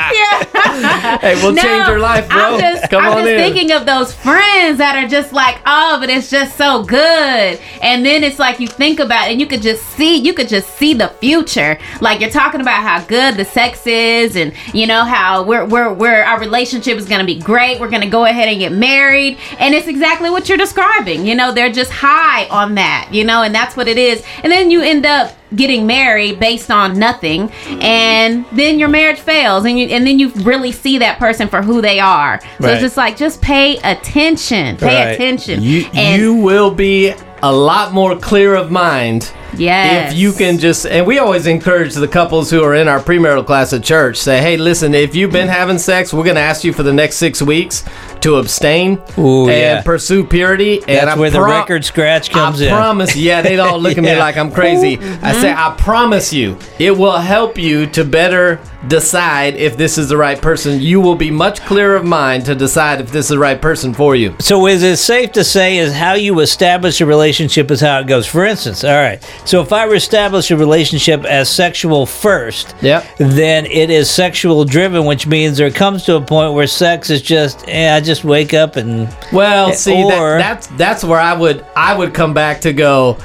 Hey, 1.22 1.36
we'll 1.44 1.56
change 1.56 1.88
your 1.88 2.00
life, 2.00 2.30
bro. 2.30 2.56
I'm 2.56 2.60
just, 2.60 2.90
Come 2.90 3.04
I'm 3.04 3.12
on 3.12 3.18
just 3.24 3.30
in. 3.30 3.38
thinking 3.54 3.72
of 3.76 3.86
those 3.86 4.14
friends 4.14 4.78
that 4.78 4.96
are 4.96 5.08
just 5.08 5.34
like, 5.34 5.60
oh, 5.66 5.98
but 6.00 6.10
it's 6.10 6.30
just 6.30 6.56
so 6.58 6.84
good. 6.84 7.60
And 7.82 8.06
then 8.06 8.24
it's 8.24 8.40
like 8.40 8.60
you 8.60 8.68
think 8.68 9.00
about 9.00 9.28
it 9.28 9.32
and 9.32 9.42
you 9.42 9.48
could 9.48 9.62
just 9.62 9.84
see, 9.98 10.18
you 10.18 10.34
could 10.34 10.48
just 10.48 10.70
see 10.78 10.94
the 10.94 11.10
future. 11.20 11.78
Like 12.00 12.22
you're 12.22 12.30
talking 12.30 12.62
about 12.62 12.82
how 12.84 13.04
good 13.06 13.36
the 13.36 13.44
sex 13.46 13.86
is 13.88 14.36
and 14.38 14.54
you 14.74 14.88
know 14.88 15.04
how 15.04 15.44
we're 15.44 15.66
we're, 15.66 15.92
we're 15.94 16.24
our 16.24 16.40
relationship 16.40 16.98
is 16.98 17.08
gonna 17.08 17.26
be 17.26 17.40
great. 17.40 17.80
We're 17.80 17.90
gonna 17.90 18.10
go 18.10 18.26
ahead 18.26 18.48
and 18.48 18.60
get 18.60 18.72
married. 18.72 19.38
And 19.60 19.74
it's 19.76 19.88
exactly 19.88 20.30
what 20.30 20.48
you're 20.48 20.58
describing. 20.58 21.26
You 21.26 21.36
know, 21.36 21.52
they're 21.52 21.72
just 21.72 21.92
high 21.92 22.29
on 22.50 22.76
that, 22.76 23.10
you 23.12 23.24
know, 23.24 23.42
and 23.44 23.54
that's 23.54 23.76
what 23.76 23.88
it 23.88 23.98
is. 23.98 24.24
And 24.44 24.52
then 24.52 24.72
you 24.72 24.82
end 24.82 25.06
up 25.06 25.36
getting 25.56 25.88
married 25.88 26.40
based 26.40 26.70
on 26.70 26.98
nothing 27.00 27.50
and 27.82 28.46
then 28.52 28.78
your 28.78 28.88
marriage 28.90 29.20
fails 29.20 29.66
and 29.66 29.80
you 29.80 29.88
and 29.88 30.06
then 30.06 30.20
you 30.20 30.30
really 30.44 30.72
see 30.72 30.98
that 31.00 31.18
person 31.18 31.48
for 31.48 31.62
who 31.62 31.82
they 31.82 32.00
are 32.00 32.40
so 32.42 32.48
Right. 32.68 32.74
it's 32.74 32.82
just 32.82 32.98
like 32.98 33.18
just 33.18 33.42
pay 33.42 33.78
attention 33.78 34.78
pay 34.78 35.06
Right. 35.06 35.12
attention 35.16 35.62
You 35.64 35.86
and 35.94 36.22
you 36.22 36.34
will 36.36 36.72
be 36.72 37.14
a 37.42 37.52
lot 37.52 37.94
more 37.94 38.18
clear 38.18 38.54
of 38.54 38.70
mind 38.70 39.32
yes 39.56 40.12
if 40.12 40.18
you 40.18 40.32
can 40.34 40.60
just 40.60 40.86
and 40.86 41.08
we 41.08 41.18
always 41.20 41.48
encourage 41.48 41.96
the 41.96 42.08
couples 42.08 42.52
who 42.52 42.62
are 42.64 42.76
in 42.76 42.88
our 42.88 43.00
premarital 43.00 43.44
class 43.46 43.72
at 43.74 43.82
church 43.82 44.18
say 44.18 44.40
hey 44.42 44.58
listen 44.58 44.94
if 44.94 45.16
you've 45.16 45.32
been 45.32 45.48
having 45.48 45.78
sex 45.80 46.14
we're 46.14 46.24
going 46.26 46.36
to 46.36 46.42
ask 46.42 46.64
you 46.66 46.72
for 46.74 46.84
the 46.84 46.94
next 46.94 47.16
six 47.16 47.42
weeks 47.42 47.84
to 48.20 48.36
abstain 48.36 49.02
Ooh, 49.18 49.48
and 49.50 49.58
yeah. 49.58 49.82
pursue 49.82 50.24
purity 50.26 50.80
and 50.80 51.08
That's 51.08 51.16
I 51.16 51.20
where 51.20 51.32
the 51.32 51.42
record 51.42 51.84
scratch 51.86 52.30
comes 52.30 52.62
I 52.62 52.66
in. 52.66 52.74
I 52.74 52.76
promise 52.76 53.16
yeah 53.16 53.42
they 53.42 53.56
don't 53.56 53.82
look 53.82 53.98
at 53.98 54.04
me 54.04 54.10
Yeah. 54.12 54.20
like 54.20 54.36
i'm 54.38 54.52
crazy 54.52 55.00
i 55.22 55.32
say 55.42 55.54
i 55.54 55.74
promise 55.78 56.32
you 56.34 56.58
it 56.80 56.92
will 56.92 57.18
help 57.18 57.58
you 57.58 57.86
to 57.88 58.04
better 58.04 58.60
decide 58.88 59.56
if 59.56 59.76
this 59.76 59.98
is 59.98 60.08
the 60.10 60.16
right 60.16 60.42
person 60.42 60.80
you 60.80 61.02
will 61.02 61.16
be 61.16 61.30
much 61.30 61.60
clearer 61.62 61.96
of 61.98 62.06
mind 62.06 62.46
to 62.46 62.56
decide 62.56 63.02
if 63.02 63.12
this 63.12 63.26
is 63.26 63.30
the 63.30 63.40
right 63.40 63.62
person 63.62 63.94
for 63.94 64.16
you 64.16 64.34
So 64.40 64.68
is 64.68 64.84
it 64.84 64.98
safe 64.98 65.34
to 65.34 65.44
say 65.44 65.78
is 65.78 65.94
how 65.94 66.14
you 66.14 66.40
establish 66.40 67.02
a 67.02 67.06
relationship 67.06 67.70
is 67.72 67.82
how 67.82 68.00
it 68.00 68.08
goes? 68.08 68.26
For 68.26 68.46
instance, 68.46 68.84
all 68.86 68.92
right. 68.94 69.22
So 69.46 69.62
if 69.62 69.74
I 69.74 69.86
establish 69.90 70.50
a 70.52 70.56
relationship 70.58 71.26
as 71.26 71.50
sexual 71.50 72.06
first, 72.06 72.74
Yep. 72.82 73.06
then 73.18 73.66
it 73.66 73.90
is 73.90 74.10
sexual 74.10 74.64
driven, 74.66 75.06
which 75.06 75.28
means 75.28 75.58
there 75.58 75.72
comes 75.72 76.04
to 76.06 76.16
a 76.16 76.22
point 76.22 76.54
where 76.54 76.68
sex 76.68 77.10
is 77.10 77.22
just, 77.22 77.66
eh, 77.68 77.94
I 77.96 78.00
just 78.00 78.24
wake 78.24 78.54
up 78.54 78.76
and 78.78 79.10
Well, 79.34 79.74
see 79.74 80.04
or- 80.04 80.38
that, 80.38 80.40
that's 80.40 80.68
that's 80.78 81.04
where 81.04 81.20
I 81.20 81.34
would 81.34 81.66
I 81.76 81.94
would 81.96 82.14
come 82.14 82.34
back 82.34 82.62
to 82.62 82.72
go. 82.74 83.18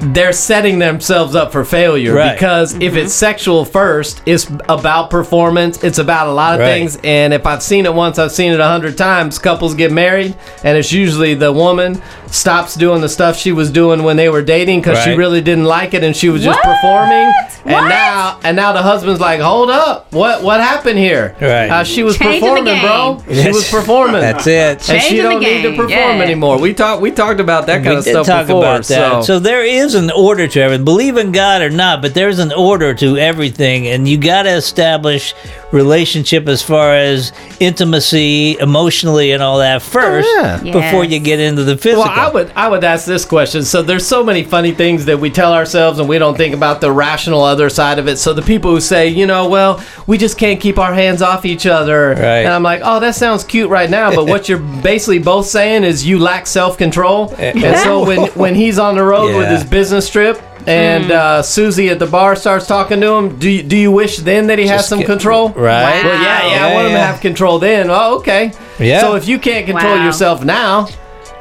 They're 0.00 0.32
setting 0.32 0.78
themselves 0.80 1.34
up 1.34 1.52
for 1.52 1.64
failure 1.64 2.14
Right. 2.14 2.34
because 2.34 2.74
if 2.74 2.94
it's 2.96 3.14
sexual 3.14 3.64
first, 3.64 4.20
it's 4.26 4.46
about 4.68 5.08
performance. 5.08 5.82
It's 5.82 5.98
about 5.98 6.26
a 6.26 6.32
lot 6.32 6.54
of 6.54 6.60
Right. 6.60 6.66
things. 6.66 6.98
And 7.04 7.32
if 7.32 7.46
I've 7.46 7.62
seen 7.62 7.86
it 7.86 7.94
once, 7.94 8.18
I've 8.18 8.32
seen 8.32 8.52
it 8.52 8.60
a 8.60 8.66
hundred 8.66 8.98
times. 8.98 9.38
Couples 9.38 9.74
get 9.74 9.92
married, 9.92 10.34
and 10.62 10.76
it's 10.76 10.92
usually 10.92 11.34
the 11.34 11.52
woman 11.52 12.02
stops 12.26 12.74
doing 12.74 13.00
the 13.00 13.08
stuff 13.08 13.38
she 13.38 13.52
was 13.52 13.70
doing 13.70 14.02
when 14.02 14.16
they 14.16 14.28
were 14.28 14.42
dating 14.42 14.80
because 14.80 14.98
she 15.04 15.12
really 15.14 15.40
didn't 15.40 15.64
like 15.64 15.94
it, 15.94 16.02
and 16.02 16.16
she 16.16 16.28
was 16.28 16.42
just 16.42 16.58
What? 16.58 16.74
performing. 16.74 17.32
And 17.66 17.74
What? 17.74 17.88
now, 17.88 18.36
and 18.42 18.56
now 18.56 18.72
the 18.72 18.82
husband's 18.82 19.20
like, 19.20 19.40
"Hold 19.40 19.70
up, 19.70 20.08
what 20.10 20.42
what 20.42 20.60
happened 20.60 20.98
here? 20.98 21.34
Right. 21.40 21.70
Uh, 21.70 21.84
she 21.84 22.02
was 22.02 22.18
Changing 22.18 22.40
performing, 22.40 22.80
bro. 22.80 23.22
She 23.32 23.48
was 23.52 23.70
performing. 23.70 24.20
that's 24.20 24.46
it. 24.46 24.88
And 24.90 25.00
she 25.02 25.08
Changing 25.10 25.16
the 25.16 25.22
don't 25.30 25.40
need 25.40 25.62
to 25.62 25.70
perform 25.70 25.88
yeah. 25.90 26.22
anymore. 26.22 26.58
We 26.58 26.74
talked 26.74 27.00
we 27.00 27.10
talked 27.12 27.40
about 27.40 27.66
that 27.68 27.76
kind 27.84 27.90
we 27.90 27.96
of 27.98 28.04
did 28.04 28.10
stuff 28.10 28.26
talk 28.26 28.46
before. 28.46 28.62
about 28.64 28.84
that. 28.84 29.24
So, 29.24 29.34
So. 29.34 29.38
there 29.38 29.64
is 29.64 29.83
an 29.92 30.10
order 30.10 30.48
to 30.48 30.60
everything. 30.62 30.86
Believe 30.86 31.18
in 31.18 31.30
God 31.32 31.60
or 31.60 31.68
not, 31.68 32.00
but 32.00 32.14
there's 32.14 32.38
an 32.38 32.50
order 32.52 32.94
to 32.94 33.18
everything, 33.18 33.88
and 33.88 34.08
you 34.08 34.16
got 34.16 34.44
to 34.44 34.50
establish 34.56 35.34
relationship 35.72 36.48
as 36.48 36.62
far 36.62 36.94
as 36.94 37.32
intimacy, 37.60 38.56
emotionally, 38.58 39.32
and 39.32 39.42
all 39.42 39.58
that 39.58 39.76
oh, 39.76 39.80
first 39.80 40.28
yeah. 40.36 40.56
before 40.62 41.04
Yes. 41.04 41.12
you 41.12 41.18
get 41.20 41.40
into 41.40 41.64
the 41.64 41.76
physical. 41.76 42.04
well, 42.04 42.12
I 42.12 42.30
would 42.32 42.50
I 42.54 42.68
would 42.68 42.84
ask 42.84 43.04
this 43.04 43.24
question. 43.24 43.62
So 43.64 43.82
there's 43.82 44.06
so 44.06 44.24
many 44.24 44.44
funny 44.44 44.72
things 44.72 45.04
that 45.06 45.18
we 45.18 45.28
tell 45.30 45.52
ourselves 45.52 45.98
and 45.98 46.08
we 46.08 46.18
don't 46.18 46.36
think 46.36 46.54
about 46.54 46.80
the 46.80 46.90
rational 46.92 47.42
other 47.42 47.68
side 47.68 47.98
of 47.98 48.08
it. 48.08 48.16
So 48.18 48.32
the 48.32 48.42
people 48.42 48.70
who 48.70 48.80
say, 48.80 49.08
you 49.08 49.26
know, 49.26 49.48
well, 49.48 49.84
we 50.06 50.16
just 50.16 50.38
can't 50.38 50.60
keep 50.60 50.78
our 50.78 50.94
hands 50.94 51.20
off 51.20 51.44
each 51.44 51.66
other. 51.66 52.10
Right. 52.10 52.44
And 52.44 52.48
I'm 52.48 52.62
like, 52.62 52.80
oh, 52.84 53.00
that 53.00 53.16
sounds 53.16 53.42
cute 53.44 53.68
right 53.68 53.90
now, 53.90 54.14
but 54.14 54.26
what 54.26 54.48
you're 54.48 54.58
basically 54.58 55.18
both 55.18 55.46
saying 55.46 55.82
is 55.84 56.06
you 56.06 56.18
lack 56.20 56.46
self-control. 56.46 57.34
Eh. 57.38 57.52
and 57.64 57.76
so 57.78 58.06
when 58.06 58.28
when 58.44 58.54
he's 58.54 58.78
on 58.78 58.94
the 58.94 59.04
road 59.04 59.36
with 59.36 59.48
his 59.48 59.64
business 59.74 60.08
trip 60.08 60.40
and 60.68 61.10
uh, 61.10 61.42
Susie 61.42 61.88
at 61.90 61.98
the 61.98 62.06
bar 62.06 62.36
starts 62.36 62.66
talking 62.68 63.00
to 63.00 63.12
him, 63.12 63.38
do 63.40 63.50
you, 63.50 63.62
do 63.64 63.76
you 63.76 63.90
wish 63.90 64.18
then 64.18 64.46
that 64.46 64.58
he 64.58 64.68
has 64.68 64.82
Just 64.82 64.88
some 64.88 65.00
get- 65.00 65.06
control? 65.08 65.48
Right. 65.48 66.02
Well, 66.04 66.22
yeah, 66.22 66.46
yeah, 66.54 66.66
I 66.66 66.74
want 66.74 66.86
him 66.86 66.92
to 66.92 66.98
yeah. 66.98 67.06
have 67.12 67.20
control 67.20 67.58
then. 67.58 67.88
Oh, 67.90 68.18
okay. 68.18 68.52
Yeah. 68.78 69.00
So 69.00 69.16
if 69.16 69.26
you 69.26 69.38
can't 69.40 69.66
control 69.66 69.96
Wow. 69.96 70.04
yourself 70.06 70.44
now 70.44 70.86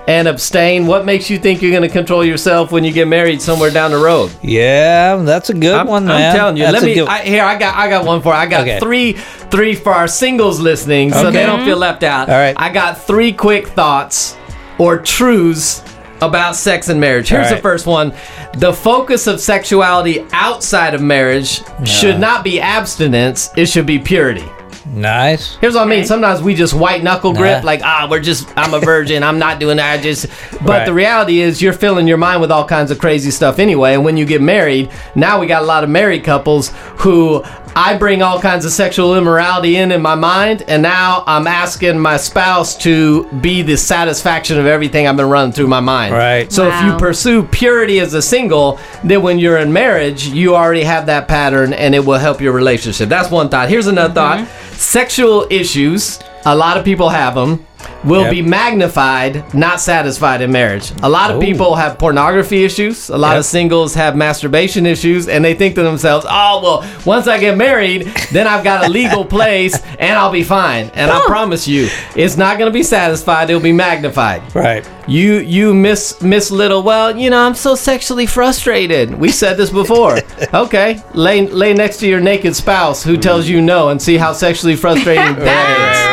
and 0.07 0.27
abstain, 0.27 0.87
what 0.87 1.05
makes 1.05 1.29
you 1.29 1.37
think 1.37 1.61
you're 1.61 1.69
going 1.71 1.83
to 1.83 1.89
control 1.89 2.25
yourself 2.25 2.71
when 2.71 2.83
you 2.83 2.91
get 2.91 3.07
married 3.07 3.39
somewhere 3.39 3.69
down 3.69 3.91
the 3.91 3.97
road? 3.97 4.31
Yeah, 4.41 5.17
that's 5.17 5.51
a 5.51 5.53
good 5.53 5.75
I'm, 5.75 5.85
one, 5.87 6.03
I'm 6.03 6.07
man. 6.17 6.35
telling 6.35 6.57
you. 6.57 6.63
That's 6.63 6.73
let 6.73 6.83
a 6.83 6.85
me 6.87 6.93
good- 6.95 7.07
I, 7.07 7.21
here. 7.21 7.43
I 7.43 7.57
got 7.59 7.75
I 7.77 7.87
got 7.89 8.03
one 8.05 8.21
for. 8.23 8.33
I 8.33 8.47
got 8.47 8.61
Okay. 8.61 8.79
three 8.79 9.13
three 9.13 9.75
for 9.75 9.93
our 9.93 10.07
singles 10.07 10.59
listening, 10.59 11.13
so 11.13 11.29
they 11.29 11.45
don't 11.45 11.63
feel 11.63 11.77
left 11.77 12.01
out. 12.03 12.29
All 12.29 12.35
right. 12.35 12.55
I 12.57 12.73
got 12.73 12.97
three 13.05 13.31
quick 13.31 13.67
thoughts 13.67 14.35
or 14.79 14.97
truths 14.97 15.81
about 16.27 16.55
sex 16.55 16.89
and 16.89 16.99
marriage. 16.99 17.29
Here's 17.29 17.47
All 17.49 17.55
the 17.55 17.61
first 17.61 17.85
one: 17.87 18.13
the 18.57 18.73
focus 18.73 19.27
of 19.27 19.39
sexuality 19.39 20.25
outside 20.31 20.93
of 20.93 21.01
marriage 21.01 21.61
should 21.85 22.19
not 22.19 22.43
be 22.43 22.59
abstinence; 22.59 23.49
it 23.57 23.67
should 23.67 23.85
be 23.85 23.99
purity. 23.99 24.45
Nice. 24.85 25.55
Here's 25.55 25.75
what 25.75 25.87
I 25.87 25.89
mean. 25.89 26.03
Sometimes 26.05 26.41
we 26.41 26.53
just 26.53 26.73
white 26.73 27.03
knuckle 27.03 27.33
grip, 27.33 27.63
Nah. 27.63 27.65
like 27.65 27.81
ah, 27.83 28.07
we're 28.11 28.19
just 28.19 28.47
I'm 28.57 28.73
a 28.73 28.79
virgin. 28.79 29.23
I'm 29.23 29.39
not 29.39 29.59
doing 29.59 29.77
that. 29.77 29.99
I 29.99 30.01
just. 30.01 30.27
But 30.61 30.69
Right. 30.69 30.85
the 30.85 30.93
reality 30.93 31.39
is, 31.39 31.61
you're 31.61 31.73
filling 31.73 32.07
your 32.07 32.17
mind 32.17 32.41
with 32.41 32.51
all 32.51 32.65
kinds 32.65 32.91
of 32.91 32.99
crazy 32.99 33.31
stuff 33.31 33.59
anyway. 33.59 33.93
And 33.93 34.03
when 34.03 34.17
you 34.17 34.25
get 34.25 34.41
married, 34.41 34.91
now 35.15 35.39
we 35.39 35.47
got 35.47 35.61
a 35.63 35.65
lot 35.65 35.83
of 35.83 35.89
married 35.89 36.23
couples 36.23 36.71
who 36.97 37.43
I 37.75 37.97
bring 37.97 38.21
all 38.21 38.39
kinds 38.39 38.65
of 38.65 38.71
sexual 38.71 39.15
immorality 39.15 39.77
in 39.77 39.91
in 39.91 40.01
my 40.01 40.15
mind, 40.15 40.63
and 40.67 40.83
now 40.83 41.23
I'm 41.25 41.47
asking 41.47 41.97
my 41.97 42.17
spouse 42.17 42.77
to 42.79 43.25
be 43.41 43.61
the 43.63 43.77
satisfaction 43.77 44.59
of 44.59 44.65
everything 44.65 45.07
I've 45.07 45.17
been 45.17 45.29
running 45.29 45.53
through 45.53 45.67
my 45.67 45.79
mind. 45.79 46.13
Right. 46.13 46.51
So 46.51 46.67
if 46.67 46.83
you 46.83 46.95
pursue 46.97 47.43
purity 47.43 47.99
as 47.99 48.13
a 48.13 48.21
single, 48.21 48.79
then 49.03 49.21
when 49.23 49.39
you're 49.39 49.57
in 49.57 49.73
marriage, 49.73 50.27
you 50.27 50.55
already 50.55 50.83
have 50.83 51.07
that 51.07 51.27
pattern, 51.27 51.73
and 51.73 51.95
it 51.95 52.05
will 52.05 52.19
help 52.19 52.41
your 52.41 52.53
relationship. 52.53 53.09
That's 53.09 53.31
one 53.31 53.49
thought. 53.49 53.69
Here's 53.69 53.87
another 53.87 54.13
mm-hmm. 54.13 54.45
thought: 54.45 54.77
sexual 54.77 55.47
issues. 55.49 56.19
A 56.45 56.55
lot 56.55 56.77
of 56.77 56.85
people 56.85 57.09
have 57.09 57.35
them. 57.35 57.65
Will 58.03 58.23
Yep. 58.23 58.31
be 58.31 58.41
magnified, 58.41 59.43
not 59.53 59.79
satisfied 59.79 60.41
in 60.41 60.51
marriage. 60.51 60.91
A 61.03 61.09
lot 61.09 61.31
of 61.31 61.37
Ooh. 61.37 61.39
people 61.39 61.75
have 61.75 61.97
pornography 61.97 62.63
issues. 62.65 63.09
A 63.09 63.17
lot 63.17 63.31
Yep. 63.31 63.39
of 63.39 63.45
singles 63.45 63.93
have 63.95 64.15
masturbation 64.15 64.85
issues, 64.85 65.27
and 65.29 65.43
they 65.43 65.53
think 65.53 65.75
to 65.75 65.83
themselves, 65.83 66.25
"Oh 66.29 66.59
well, 66.61 66.83
once 67.05 67.27
I 67.27 67.37
get 67.39 67.57
married, 67.57 68.11
then 68.31 68.45
I've 68.47 68.63
got 68.63 68.85
a 68.85 68.89
legal 68.89 69.23
place, 69.23 69.79
and 69.99 70.17
I'll 70.17 70.31
be 70.31 70.43
fine." 70.43 70.91
And 70.95 71.09
I 71.11 71.19
promise 71.25 71.67
you, 71.67 71.87
it's 72.15 72.35
not 72.37 72.57
going 72.57 72.69
to 72.69 72.73
be 72.73 72.83
satisfied. 72.83 73.49
It'll 73.49 73.61
be 73.61 73.71
magnified. 73.71 74.41
Right. 74.53 74.83
You 75.07 75.39
you 75.39 75.73
miss 75.73 76.21
miss 76.21 76.51
little. 76.51 76.81
Well, 76.83 77.15
you 77.17 77.29
know, 77.29 77.39
I'm 77.45 77.55
so 77.55 77.75
sexually 77.75 78.25
frustrated. 78.25 79.19
We 79.19 79.29
said 79.31 79.57
this 79.57 79.69
before. 79.69 80.19
okay, 80.53 81.01
lay 81.13 81.45
lay 81.47 81.73
next 81.73 81.97
to 81.97 82.07
your 82.07 82.19
naked 82.21 82.55
spouse 82.55 83.03
who 83.03 83.17
tells 83.17 83.47
you 83.47 83.61
no, 83.61 83.89
and 83.89 84.01
see 84.01 84.17
how 84.17 84.33
sexually 84.33 84.75
frustrating 84.75 85.35
that 85.35 85.69
is. 85.79 85.97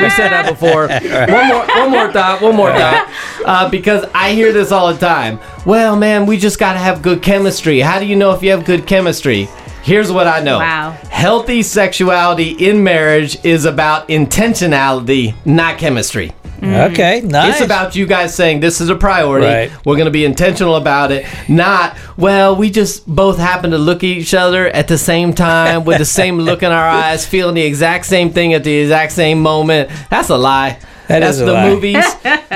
We 0.00 0.10
said 0.10 0.28
that 0.30 0.46
before. 0.48 0.88
One 1.30 1.48
more 1.48 1.66
one 1.66 1.90
more 1.90 2.12
thought. 2.12 2.40
One 2.42 2.56
more 2.56 2.70
thought. 2.72 3.10
Uh, 3.44 3.70
because 3.70 4.04
I 4.14 4.32
hear 4.32 4.52
this 4.52 4.72
all 4.72 4.92
the 4.92 4.98
time. 4.98 5.38
Well, 5.64 5.96
man, 5.96 6.26
we 6.26 6.36
just 6.36 6.58
got 6.58 6.74
to 6.74 6.78
have 6.78 7.02
good 7.02 7.22
chemistry. 7.22 7.80
How 7.80 7.98
do 7.98 8.06
you 8.06 8.16
know 8.16 8.32
if 8.32 8.42
you 8.42 8.50
have 8.50 8.64
good 8.64 8.86
chemistry? 8.86 9.48
Here's 9.82 10.12
what 10.12 10.26
I 10.26 10.40
know. 10.40 10.58
Wow. 10.58 10.90
Healthy 11.10 11.62
sexuality 11.62 12.50
in 12.50 12.82
marriage 12.84 13.42
is 13.44 13.64
about 13.64 14.08
intentionality, 14.08 15.34
not 15.44 15.78
chemistry. 15.78 16.32
Mm. 16.60 16.90
Okay. 16.90 17.22
Nice. 17.22 17.54
It's 17.54 17.64
about 17.64 17.96
you 17.96 18.06
guys 18.06 18.34
saying 18.34 18.60
this 18.60 18.80
is 18.82 18.90
a 18.90 18.94
priority. 18.94 19.46
Right. 19.46 19.86
We're 19.86 19.96
going 19.96 20.06
to 20.06 20.10
be 20.10 20.26
intentional 20.26 20.76
about 20.76 21.10
it. 21.10 21.26
Not, 21.48 21.96
well, 22.18 22.54
we 22.54 22.70
just 22.70 23.06
both 23.06 23.38
happen 23.38 23.70
to 23.70 23.78
look 23.78 23.98
at 23.98 24.04
each 24.04 24.34
other 24.34 24.68
at 24.68 24.86
the 24.86 24.98
same 24.98 25.32
time 25.32 25.84
with 25.84 25.98
the 25.98 26.04
same 26.04 26.38
look 26.40 26.62
in 26.62 26.70
our 26.70 26.88
eyes, 26.88 27.26
feeling 27.26 27.54
the 27.54 27.62
exact 27.62 28.04
same 28.04 28.30
thing 28.30 28.52
at 28.52 28.62
the 28.62 28.74
exact 28.74 29.12
same 29.12 29.40
moment. 29.40 29.90
That's 30.10 30.28
a 30.28 30.36
lie. 30.36 30.78
That 31.10 31.20
That's 31.20 31.38
the 31.38 31.52
lie. 31.52 31.68
movies. 31.68 32.04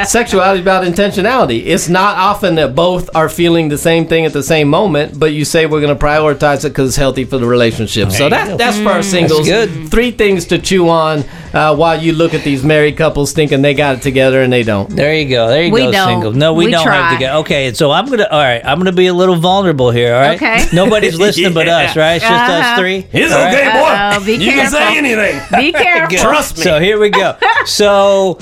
Sexuality 0.09 0.63
about 0.63 0.85
intentionality. 0.85 1.67
It's 1.67 1.89
not 1.89 2.17
often 2.17 2.55
that 2.55 2.77
both 2.77 3.11
are 3.13 3.29
feeling 3.29 3.69
the 3.69 3.77
same 3.79 4.07
thing 4.07 4.27
at 4.27 4.33
the 4.33 4.45
same 4.45 4.69
moment, 4.69 5.19
but 5.19 5.33
you 5.33 5.45
say 5.45 5.67
we're 5.67 5.81
going 5.81 5.97
to 5.97 6.05
prioritize 6.05 6.65
it 6.65 6.69
because 6.69 6.91
it's 6.91 6.97
healthy 6.97 7.25
for 7.25 7.39
the 7.39 7.47
relationship. 7.47 8.13
so 8.13 8.29
that 8.29 8.57
that's 8.57 8.79
for 8.79 8.91
our 8.91 9.01
mm. 9.01 9.11
singles. 9.11 9.49
good. 9.49 9.91
Three 9.91 10.13
things 10.13 10.45
to 10.47 10.59
chew 10.61 10.89
on 10.89 11.25
uh, 11.55 11.75
while 11.77 12.01
you 12.03 12.13
look 12.13 12.35
at 12.35 12.43
these 12.45 12.65
married 12.65 12.97
couples 12.97 13.33
thinking 13.33 13.63
they 13.63 13.73
got 13.75 13.97
it 13.97 14.03
together 14.03 14.43
and 14.43 14.53
they 14.53 14.63
don't. 14.63 14.91
There 14.91 15.15
you 15.15 15.29
go. 15.29 15.49
There 15.49 15.63
you 15.63 15.73
We 15.73 15.83
go, 15.83 15.93
don't. 15.93 16.09
single. 16.09 16.33
No, 16.33 16.53
we, 16.53 16.67
We 16.67 16.71
don't 16.73 16.83
try. 16.85 16.95
have 16.97 17.19
to 17.19 17.25
go. 17.25 17.39
Okay, 17.41 17.73
so 17.73 17.91
I'm 17.91 18.07
gonna. 18.07 18.27
All 18.31 18.39
right, 18.41 18.61
I'm 18.65 18.79
gonna 18.79 18.93
be 18.93 19.07
a 19.07 19.15
little 19.15 19.37
vulnerable 19.37 19.91
here. 19.91 20.15
All 20.15 20.21
right. 20.21 20.37
Okay. 20.37 20.67
Nobody's 20.73 21.19
listening 21.19 21.55
but 21.55 21.69
us, 21.69 21.97
right? 21.97 22.15
It's 22.17 22.25
just 22.25 22.35
us 22.35 22.61
Uh-huh. 22.65 22.77
three. 22.79 23.07
It's 23.13 23.33
All 23.33 23.39
right? 23.39 23.55
okay, 23.55 23.65
boy. 23.65 23.79
Uh-oh, 23.87 24.27
be 24.27 24.33
you 24.45 24.51
can 24.53 24.71
say 24.71 24.99
anything. 24.99 25.41
Be 25.59 25.73
careful. 25.85 26.19
Trust 26.19 26.59
me. 26.59 26.65
So 26.65 26.81
here 26.81 26.99
we 26.99 27.11
go. 27.11 27.37
So. 27.67 28.39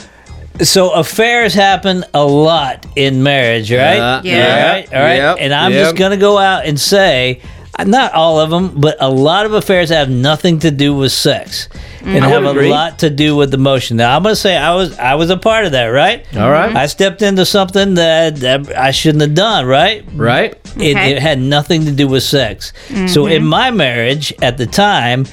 So 0.60 0.90
affairs 0.90 1.54
happen 1.54 2.04
a 2.12 2.22
lot 2.22 2.84
in 2.94 3.22
marriage, 3.22 3.72
right? 3.72 3.98
Uh, 3.98 4.20
Yeah. 4.22 4.36
All 4.44 4.70
right. 4.72 4.94
All 4.94 5.00
right. 5.00 5.16
Yep, 5.16 5.36
and 5.40 5.54
I'm 5.54 5.72
yep. 5.72 5.84
just 5.84 5.96
gonna 5.96 6.18
go 6.18 6.36
out 6.36 6.66
and 6.66 6.78
say, 6.78 7.40
not 7.86 8.12
all 8.12 8.38
of 8.38 8.50
them, 8.50 8.78
but 8.78 8.96
a 9.00 9.08
lot 9.08 9.46
of 9.46 9.54
affairs 9.54 9.88
have 9.88 10.10
nothing 10.10 10.58
to 10.60 10.70
do 10.70 10.94
with 10.94 11.10
sex, 11.10 11.68
and 12.04 12.24
I 12.24 12.28
have 12.28 12.44
would 12.44 12.56
a 12.56 12.68
lot 12.68 13.00
to 13.00 13.10
do 13.10 13.36
with 13.36 13.54
emotion. 13.54 13.96
Now 13.96 14.16
I'm 14.16 14.22
gonna 14.22 14.36
say 14.36 14.56
I 14.56 14.74
was 14.74 14.98
I 14.98 15.14
was 15.14 15.30
a 15.30 15.36
part 15.36 15.64
of 15.64 15.72
that, 15.72 15.86
right? 15.86 16.26
All 16.36 16.50
right. 16.50 16.74
I 16.74 16.86
stepped 16.86 17.22
into 17.22 17.44
something 17.46 17.94
that, 17.94 18.36
that 18.36 18.76
I 18.76 18.90
shouldn't 18.90 19.22
have 19.22 19.34
done, 19.34 19.66
right? 19.66 20.04
Right? 20.14 20.52
It, 20.76 20.96
Okay. 20.96 21.12
it 21.12 21.18
had 21.22 21.38
nothing 21.38 21.84
to 21.84 21.92
do 21.92 22.08
with 22.08 22.22
sex. 22.22 22.72
So 22.88 22.94
mm-hmm. 22.94 23.32
in 23.32 23.46
my 23.46 23.70
marriage 23.70 24.32
at 24.42 24.58
the 24.58 24.66
time, 24.66 25.26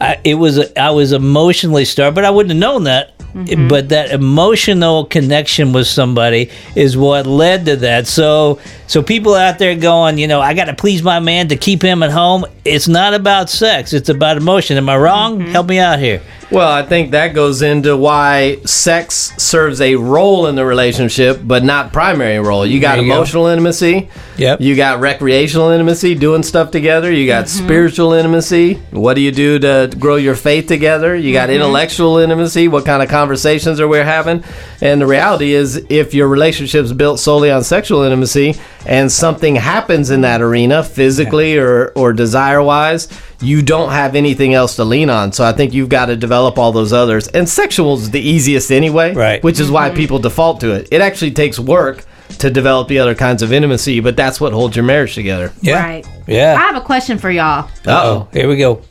I, 0.00 0.18
it 0.24 0.34
was 0.34 0.72
I 0.76 0.90
was 0.90 1.12
emotionally 1.12 1.84
starved, 1.84 2.14
but 2.14 2.24
I 2.24 2.30
wouldn't 2.30 2.50
have 2.50 2.60
known 2.60 2.84
that. 2.84 3.13
Mm-hmm. 3.34 3.68
But 3.68 3.88
that 3.88 4.10
emotional 4.12 5.06
connection 5.06 5.72
with 5.72 5.88
somebody 5.88 6.50
is 6.76 6.96
what 6.96 7.26
led 7.26 7.66
to 7.66 7.76
that. 7.76 8.06
So 8.06 8.60
so 8.86 9.02
people 9.02 9.34
out 9.34 9.58
there 9.58 9.74
going, 9.74 10.18
you 10.18 10.28
know, 10.28 10.40
I 10.40 10.54
got 10.54 10.66
to 10.66 10.74
please 10.74 11.02
my 11.02 11.18
man 11.18 11.48
to 11.48 11.56
keep 11.56 11.82
him 11.82 12.02
at 12.02 12.12
home. 12.12 12.44
It's 12.64 12.86
not 12.86 13.12
about 13.12 13.50
sex. 13.50 13.92
It's 13.92 14.08
about 14.08 14.36
emotion. 14.36 14.76
Am 14.76 14.88
I 14.88 14.96
wrong? 14.96 15.40
Mm-hmm. 15.40 15.50
Help 15.50 15.68
me 15.68 15.78
out 15.78 15.98
here. 15.98 16.22
Well, 16.50 16.70
I 16.70 16.82
think 16.82 17.12
that 17.12 17.34
goes 17.34 17.62
into 17.62 17.96
why 17.96 18.58
sex 18.64 19.32
serves 19.38 19.80
a 19.80 19.96
role 19.96 20.46
in 20.46 20.54
the 20.54 20.64
relationship, 20.64 21.40
but 21.42 21.64
not 21.64 21.92
primary 21.92 22.38
role. 22.38 22.66
You 22.66 22.80
got 22.80 22.96
There 22.96 23.04
you 23.04 23.10
go. 23.10 23.16
emotional 23.16 23.46
intimacy. 23.46 24.08
Yep. 24.36 24.60
You 24.60 24.76
got 24.76 25.00
recreational 25.00 25.70
intimacy, 25.70 26.14
doing 26.14 26.42
stuff 26.42 26.70
together. 26.70 27.10
You 27.12 27.26
got 27.26 27.46
mm-hmm. 27.46 27.64
spiritual 27.64 28.12
intimacy. 28.12 28.74
What 28.90 29.14
do 29.14 29.20
you 29.20 29.32
do 29.32 29.58
to 29.60 29.90
grow 29.98 30.16
your 30.16 30.34
faith 30.34 30.66
together? 30.66 31.16
You 31.16 31.32
got 31.32 31.48
mm-hmm. 31.48 31.56
intellectual 31.56 32.18
intimacy. 32.18 32.68
What 32.68 32.84
kind 32.84 33.02
of 33.02 33.08
conversations 33.08 33.80
are 33.80 33.88
we 33.88 33.98
having? 33.98 34.44
And 34.80 35.00
the 35.00 35.06
reality 35.06 35.52
is, 35.52 35.84
if 35.88 36.14
your 36.14 36.28
relationship's 36.28 36.92
built 36.92 37.20
solely 37.20 37.50
on 37.50 37.64
sexual 37.64 38.02
intimacy 38.02 38.54
and 38.86 39.10
something 39.10 39.56
happens 39.56 40.10
in 40.10 40.20
that 40.22 40.42
arena, 40.42 40.82
physically 40.82 41.56
or, 41.56 41.92
or 41.96 42.12
desire 42.12 42.62
wise, 42.62 43.08
you 43.44 43.62
don't 43.62 43.90
have 43.90 44.14
anything 44.14 44.54
else 44.54 44.76
to 44.76 44.84
lean 44.84 45.10
on. 45.10 45.32
So 45.32 45.44
I 45.44 45.52
think 45.52 45.74
you've 45.74 45.88
got 45.88 46.06
to 46.06 46.16
develop 46.16 46.58
all 46.58 46.72
those 46.72 46.92
others. 46.92 47.28
And 47.28 47.48
sexual 47.48 47.94
is 47.94 48.10
the 48.10 48.20
easiest 48.20 48.72
anyway, 48.72 49.14
Right. 49.14 49.42
which 49.42 49.60
is 49.60 49.70
why 49.70 49.88
mm-hmm. 49.88 49.96
people 49.96 50.18
default 50.18 50.60
to 50.60 50.72
it. 50.72 50.88
It 50.90 51.00
actually 51.00 51.32
takes 51.32 51.58
work 51.58 52.04
to 52.38 52.50
develop 52.50 52.88
the 52.88 52.98
other 52.98 53.14
kinds 53.14 53.42
of 53.42 53.52
intimacy, 53.52 54.00
but 54.00 54.16
that's 54.16 54.40
what 54.40 54.52
holds 54.52 54.76
your 54.76 54.84
marriage 54.84 55.14
together. 55.14 55.52
Yeah. 55.60 55.82
Right. 55.82 56.06
Yeah. 56.26 56.54
I 56.54 56.60
have 56.60 56.76
a 56.76 56.80
question 56.80 57.18
for 57.18 57.30
y'all. 57.30 57.68
Uh-oh. 57.86 58.28
Here 58.32 58.48
we 58.48 58.56
go. 58.56 58.82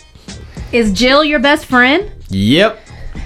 Is 0.72 0.92
Jill 0.94 1.24
your 1.24 1.40
best 1.40 1.66
friend? 1.66 2.12
Yep. 2.30 2.80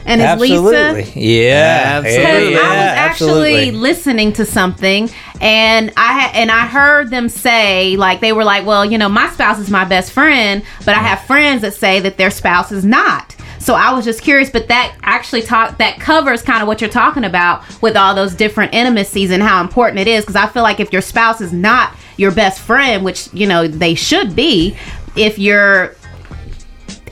And 0.05 0.21
is 0.21 0.27
Absolutely. 0.27 1.03
Lisa? 1.03 1.19
Yeah. 1.19 2.01
Absolutely. 2.03 2.53
Yeah, 2.53 2.59
I 2.59 2.61
was 2.61 2.97
actually 2.97 3.29
absolutely. 3.29 3.71
listening 3.71 4.33
to 4.33 4.45
something, 4.45 5.09
and 5.41 5.91
I 5.97 6.31
and 6.33 6.49
I 6.49 6.65
heard 6.65 7.09
them 7.09 7.29
say 7.29 7.97
like 7.97 8.21
they 8.21 8.33
were 8.33 8.43
like, 8.43 8.65
well, 8.65 8.85
you 8.85 8.97
know, 8.97 9.09
my 9.09 9.29
spouse 9.29 9.59
is 9.59 9.69
my 9.69 9.85
best 9.85 10.11
friend, 10.11 10.63
but 10.85 10.95
I 10.95 10.99
have 10.99 11.21
friends 11.21 11.61
that 11.61 11.73
say 11.73 11.99
that 11.99 12.17
their 12.17 12.31
spouse 12.31 12.71
is 12.71 12.85
not. 12.85 13.35
So 13.59 13.73
I 13.73 13.91
was 13.91 14.05
just 14.05 14.21
curious, 14.21 14.49
but 14.49 14.69
that 14.69 14.95
actually 15.01 15.41
talk 15.41 15.77
that 15.79 15.99
covers 15.99 16.41
kind 16.41 16.61
of 16.61 16.69
what 16.69 16.79
you're 16.79 16.89
talking 16.89 17.25
about 17.25 17.63
with 17.81 17.97
all 17.97 18.15
those 18.15 18.33
different 18.33 18.73
intimacies 18.73 19.29
and 19.29 19.43
how 19.43 19.59
important 19.61 19.99
it 19.99 20.07
is. 20.07 20.23
Because 20.23 20.37
I 20.37 20.47
feel 20.47 20.63
like 20.63 20.79
if 20.79 20.93
your 20.93 21.01
spouse 21.01 21.41
is 21.41 21.51
not 21.51 21.93
your 22.15 22.31
best 22.31 22.61
friend, 22.61 23.03
which 23.03 23.27
you 23.33 23.45
know 23.45 23.67
they 23.67 23.93
should 23.93 24.35
be, 24.35 24.77
if 25.17 25.37
you're 25.37 25.95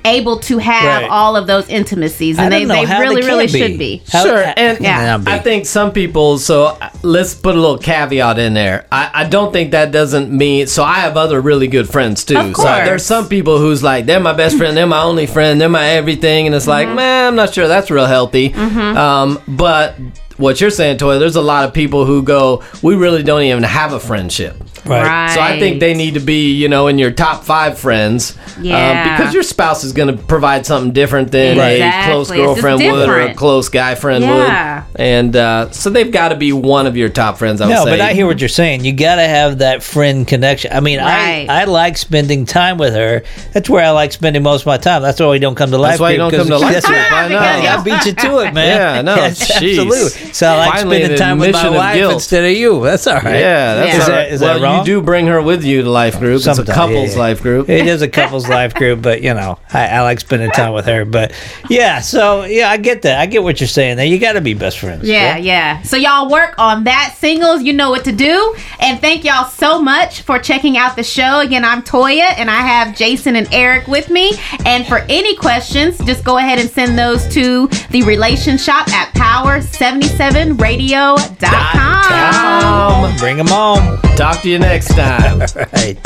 able 0.05 0.39
to 0.39 0.57
have 0.59 1.01
Right. 1.03 1.09
all 1.11 1.35
of 1.35 1.47
those 1.47 1.67
intimacies, 1.69 2.37
and 2.39 2.51
they, 2.51 2.65
they 2.65 2.85
really, 2.85 3.21
they 3.21 3.27
really 3.27 3.47
can 3.47 3.59
should 3.71 3.79
be. 3.79 4.01
How- 4.11 4.23
Sure, 4.23 4.43
how- 4.43 4.53
and 4.57 4.85
how 4.85 5.15
can 5.17 5.23
they 5.25 5.31
I 5.33 5.39
think 5.39 5.65
some 5.65 5.91
people. 5.91 6.37
So 6.37 6.65
uh, 6.65 6.89
let's 7.03 7.33
put 7.33 7.55
a 7.55 7.59
little 7.59 7.77
caveat 7.77 8.39
in 8.39 8.53
there. 8.53 8.85
I, 8.91 9.09
I 9.13 9.23
don't 9.27 9.51
think 9.51 9.71
that 9.71 9.91
doesn't 9.91 10.31
mean. 10.31 10.67
So 10.67 10.83
I 10.83 10.95
have 10.95 11.17
other 11.17 11.41
really 11.41 11.67
good 11.67 11.89
friends 11.89 12.23
too. 12.23 12.37
Of 12.37 12.55
So 12.55 12.63
there's 12.63 13.05
some 13.05 13.27
people 13.27 13.57
who's 13.57 13.81
like 13.83 14.05
they're 14.05 14.19
my 14.19 14.33
best 14.33 14.57
friend, 14.57 14.75
they're 14.77 14.87
my 14.87 15.01
only 15.03 15.25
friend, 15.25 15.59
they're 15.59 15.69
my 15.69 15.87
everything, 15.89 16.45
and 16.45 16.55
it's 16.55 16.67
like, 16.67 16.87
Mm-hmm. 16.87 16.95
man, 16.95 17.27
I'm 17.29 17.35
not 17.35 17.53
sure 17.53 17.67
that's 17.67 17.89
real 17.91 18.05
healthy. 18.05 18.53
Um, 18.53 19.41
but 19.47 19.95
what 20.37 20.59
you're 20.61 20.69
saying, 20.69 20.97
Toy, 20.97 21.17
there's 21.19 21.35
a 21.35 21.41
lot 21.41 21.65
of 21.65 21.73
people 21.73 22.05
who 22.05 22.21
go, 22.23 22.63
we 22.81 22.95
really 22.95 23.23
don't 23.23 23.41
even 23.43 23.63
have 23.63 23.93
a 23.93 23.99
friendship. 23.99 24.55
Right. 24.85 25.33
So 25.33 25.41
I 25.41 25.57
think 25.57 25.79
they 25.79 25.95
need 25.95 26.13
to 26.13 26.19
be, 26.19 26.51
you 26.53 26.69
know, 26.69 26.85
in 26.87 26.99
your 26.99 27.09
top 27.09 27.43
five 27.43 27.79
friends, 27.79 28.37
Yeah. 28.61 28.77
um, 29.07 29.17
because 29.17 29.33
your 29.33 29.41
spouse 29.41 29.83
is 29.83 29.93
going 29.93 30.15
to 30.15 30.21
provide 30.23 30.63
something 30.67 30.91
different 30.91 31.31
than 31.31 31.57
Right. 31.57 31.81
a 31.81 32.03
close 32.05 32.29
Exactly. 32.29 32.43
It's 32.45 32.53
just 32.53 32.61
girlfriend 32.61 32.91
would 32.99 33.09
or 33.09 33.19
a 33.21 33.33
close 33.33 33.69
guy 33.69 33.95
friend 33.95 34.23
Yeah. 34.23 34.83
would, 34.91 35.01
and 35.01 35.35
uh, 35.35 35.71
so 35.71 35.89
they've 35.89 36.11
got 36.11 36.29
to 36.29 36.35
be 36.35 36.53
one 36.53 36.85
of 36.85 36.95
your 36.95 37.09
top 37.09 37.39
friends. 37.39 37.61
I 37.61 37.65
would 37.67 37.73
No, 37.73 37.83
say. 37.85 37.91
but 37.91 38.01
I 38.01 38.13
hear 38.13 38.27
what 38.27 38.39
you're 38.39 38.47
saying. 38.47 38.85
You 38.85 38.93
got 38.93 39.15
to 39.15 39.23
have 39.27 39.57
that 39.59 39.81
friend 39.81 40.27
connection. 40.27 40.71
I 40.71 40.81
mean, 40.81 40.99
Right. 40.99 41.47
I 41.49 41.61
I 41.61 41.63
like 41.63 41.97
spending 41.97 42.45
time 42.45 42.77
with 42.77 42.93
her. 42.93 43.23
That's 43.53 43.67
where 43.69 43.83
I 43.83 43.89
like 43.89 44.11
spending 44.11 44.43
most 44.43 44.61
of 44.61 44.67
my 44.67 44.77
time. 44.77 45.01
That's 45.01 45.19
why 45.19 45.29
we 45.29 45.39
don't 45.39 45.55
come 45.55 45.71
to 45.71 45.77
life. 45.79 45.93
That's 45.93 46.01
why 46.01 46.11
you 46.11 46.17
don't 46.17 46.31
come 46.31 46.47
to 46.47 46.59
life 46.59 46.73
that's 46.73 46.85
group. 46.85 47.11
I 47.11 47.27
know. 47.29 47.39
I 47.39 47.81
beat 47.83 48.05
you 48.05 48.13
to 48.13 48.37
it, 48.45 48.53
man. 48.53 48.77
Yeah, 48.77 49.01
no, 49.01 49.15
Yes, 49.25 49.49
absolutely. 49.49 50.24
So 50.35 50.47
I 50.47 50.57
like 50.57 50.73
Violated 50.73 51.05
spending 51.05 51.17
time 51.17 51.39
with 51.39 51.53
my 51.53 51.69
wife 51.69 51.95
guilt. 51.95 52.13
instead 52.15 52.43
of 52.43 52.51
you. 52.51 52.83
That's 52.83 53.07
all 53.07 53.15
right. 53.15 53.39
Yeah, 53.39 53.75
that's 53.75 54.07
Yeah. 54.09 54.23
Is 54.23 54.39
that 54.41 54.55
well, 54.55 54.63
wrong? 54.63 54.79
you 54.79 54.85
do 54.85 55.01
bring 55.01 55.27
her 55.27 55.41
with 55.41 55.63
you 55.63 55.83
to 55.83 55.89
life 55.89 56.19
group. 56.19 56.41
Sometimes, 56.41 56.59
it's 56.59 56.69
a 56.69 56.73
couples 56.73 57.13
yeah. 57.13 57.19
life 57.19 57.41
group. 57.41 57.69
It 57.69 57.87
is 57.87 58.01
a 58.01 58.09
couple's 58.09 58.49
life 58.49 58.73
group, 58.73 59.01
but 59.01 59.21
you 59.21 59.33
know, 59.33 59.59
I, 59.71 59.87
I 59.87 60.01
like 60.01 60.19
spending 60.19 60.51
time 60.51 60.73
with 60.73 60.85
her. 60.87 61.05
But 61.05 61.31
yeah, 61.69 62.01
so 62.01 62.43
yeah, 62.43 62.69
I 62.69 62.77
get 62.77 63.03
that. 63.03 63.19
I 63.19 63.27
get 63.27 63.43
what 63.43 63.61
you're 63.61 63.67
saying. 63.67 63.97
There, 63.97 64.05
you 64.05 64.19
got 64.19 64.33
to 64.33 64.41
be 64.41 64.53
best 64.53 64.79
friends. 64.79 65.07
Yeah, 65.07 65.37
yeah. 65.37 65.81
So 65.83 65.95
y'all 65.95 66.29
work 66.29 66.55
on 66.57 66.83
that. 66.83 67.15
Singles, 67.17 67.63
you 67.63 67.71
know 67.71 67.89
what 67.89 68.03
to 68.05 68.11
do. 68.11 68.55
And 68.79 68.99
thank 68.99 69.23
y'all 69.23 69.47
so 69.47 69.81
much 69.81 70.21
for 70.21 70.39
checking 70.39 70.77
out 70.77 70.95
the 70.95 71.03
show. 71.03 71.39
Again, 71.39 71.63
I'm 71.63 71.81
Toya 71.81 72.33
and 72.37 72.49
I 72.49 72.61
have 72.61 72.95
Jason 72.95 73.35
and 73.35 73.47
Eric 73.53 73.87
with 73.87 74.09
me. 74.09 74.33
And 74.65 74.85
for 74.85 74.99
any 75.09 75.35
questions, 75.35 75.97
just 75.99 76.23
go 76.23 76.37
ahead 76.37 76.59
and 76.59 76.69
send 76.69 76.97
those 76.97 77.27
to 77.33 77.67
the 77.89 78.01
RelationShop 78.01 78.89
at 78.89 79.13
power76 79.13 80.14
7radio.com. 80.17 83.17
Bring 83.17 83.37
them 83.37 83.47
home. 83.47 83.97
Talk 84.15 84.41
to 84.43 84.49
you 84.49 84.59
next 84.59 84.95
time. 84.95 85.41
All 85.55 85.65
right. 85.73 85.97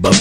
Boom. 0.00 0.14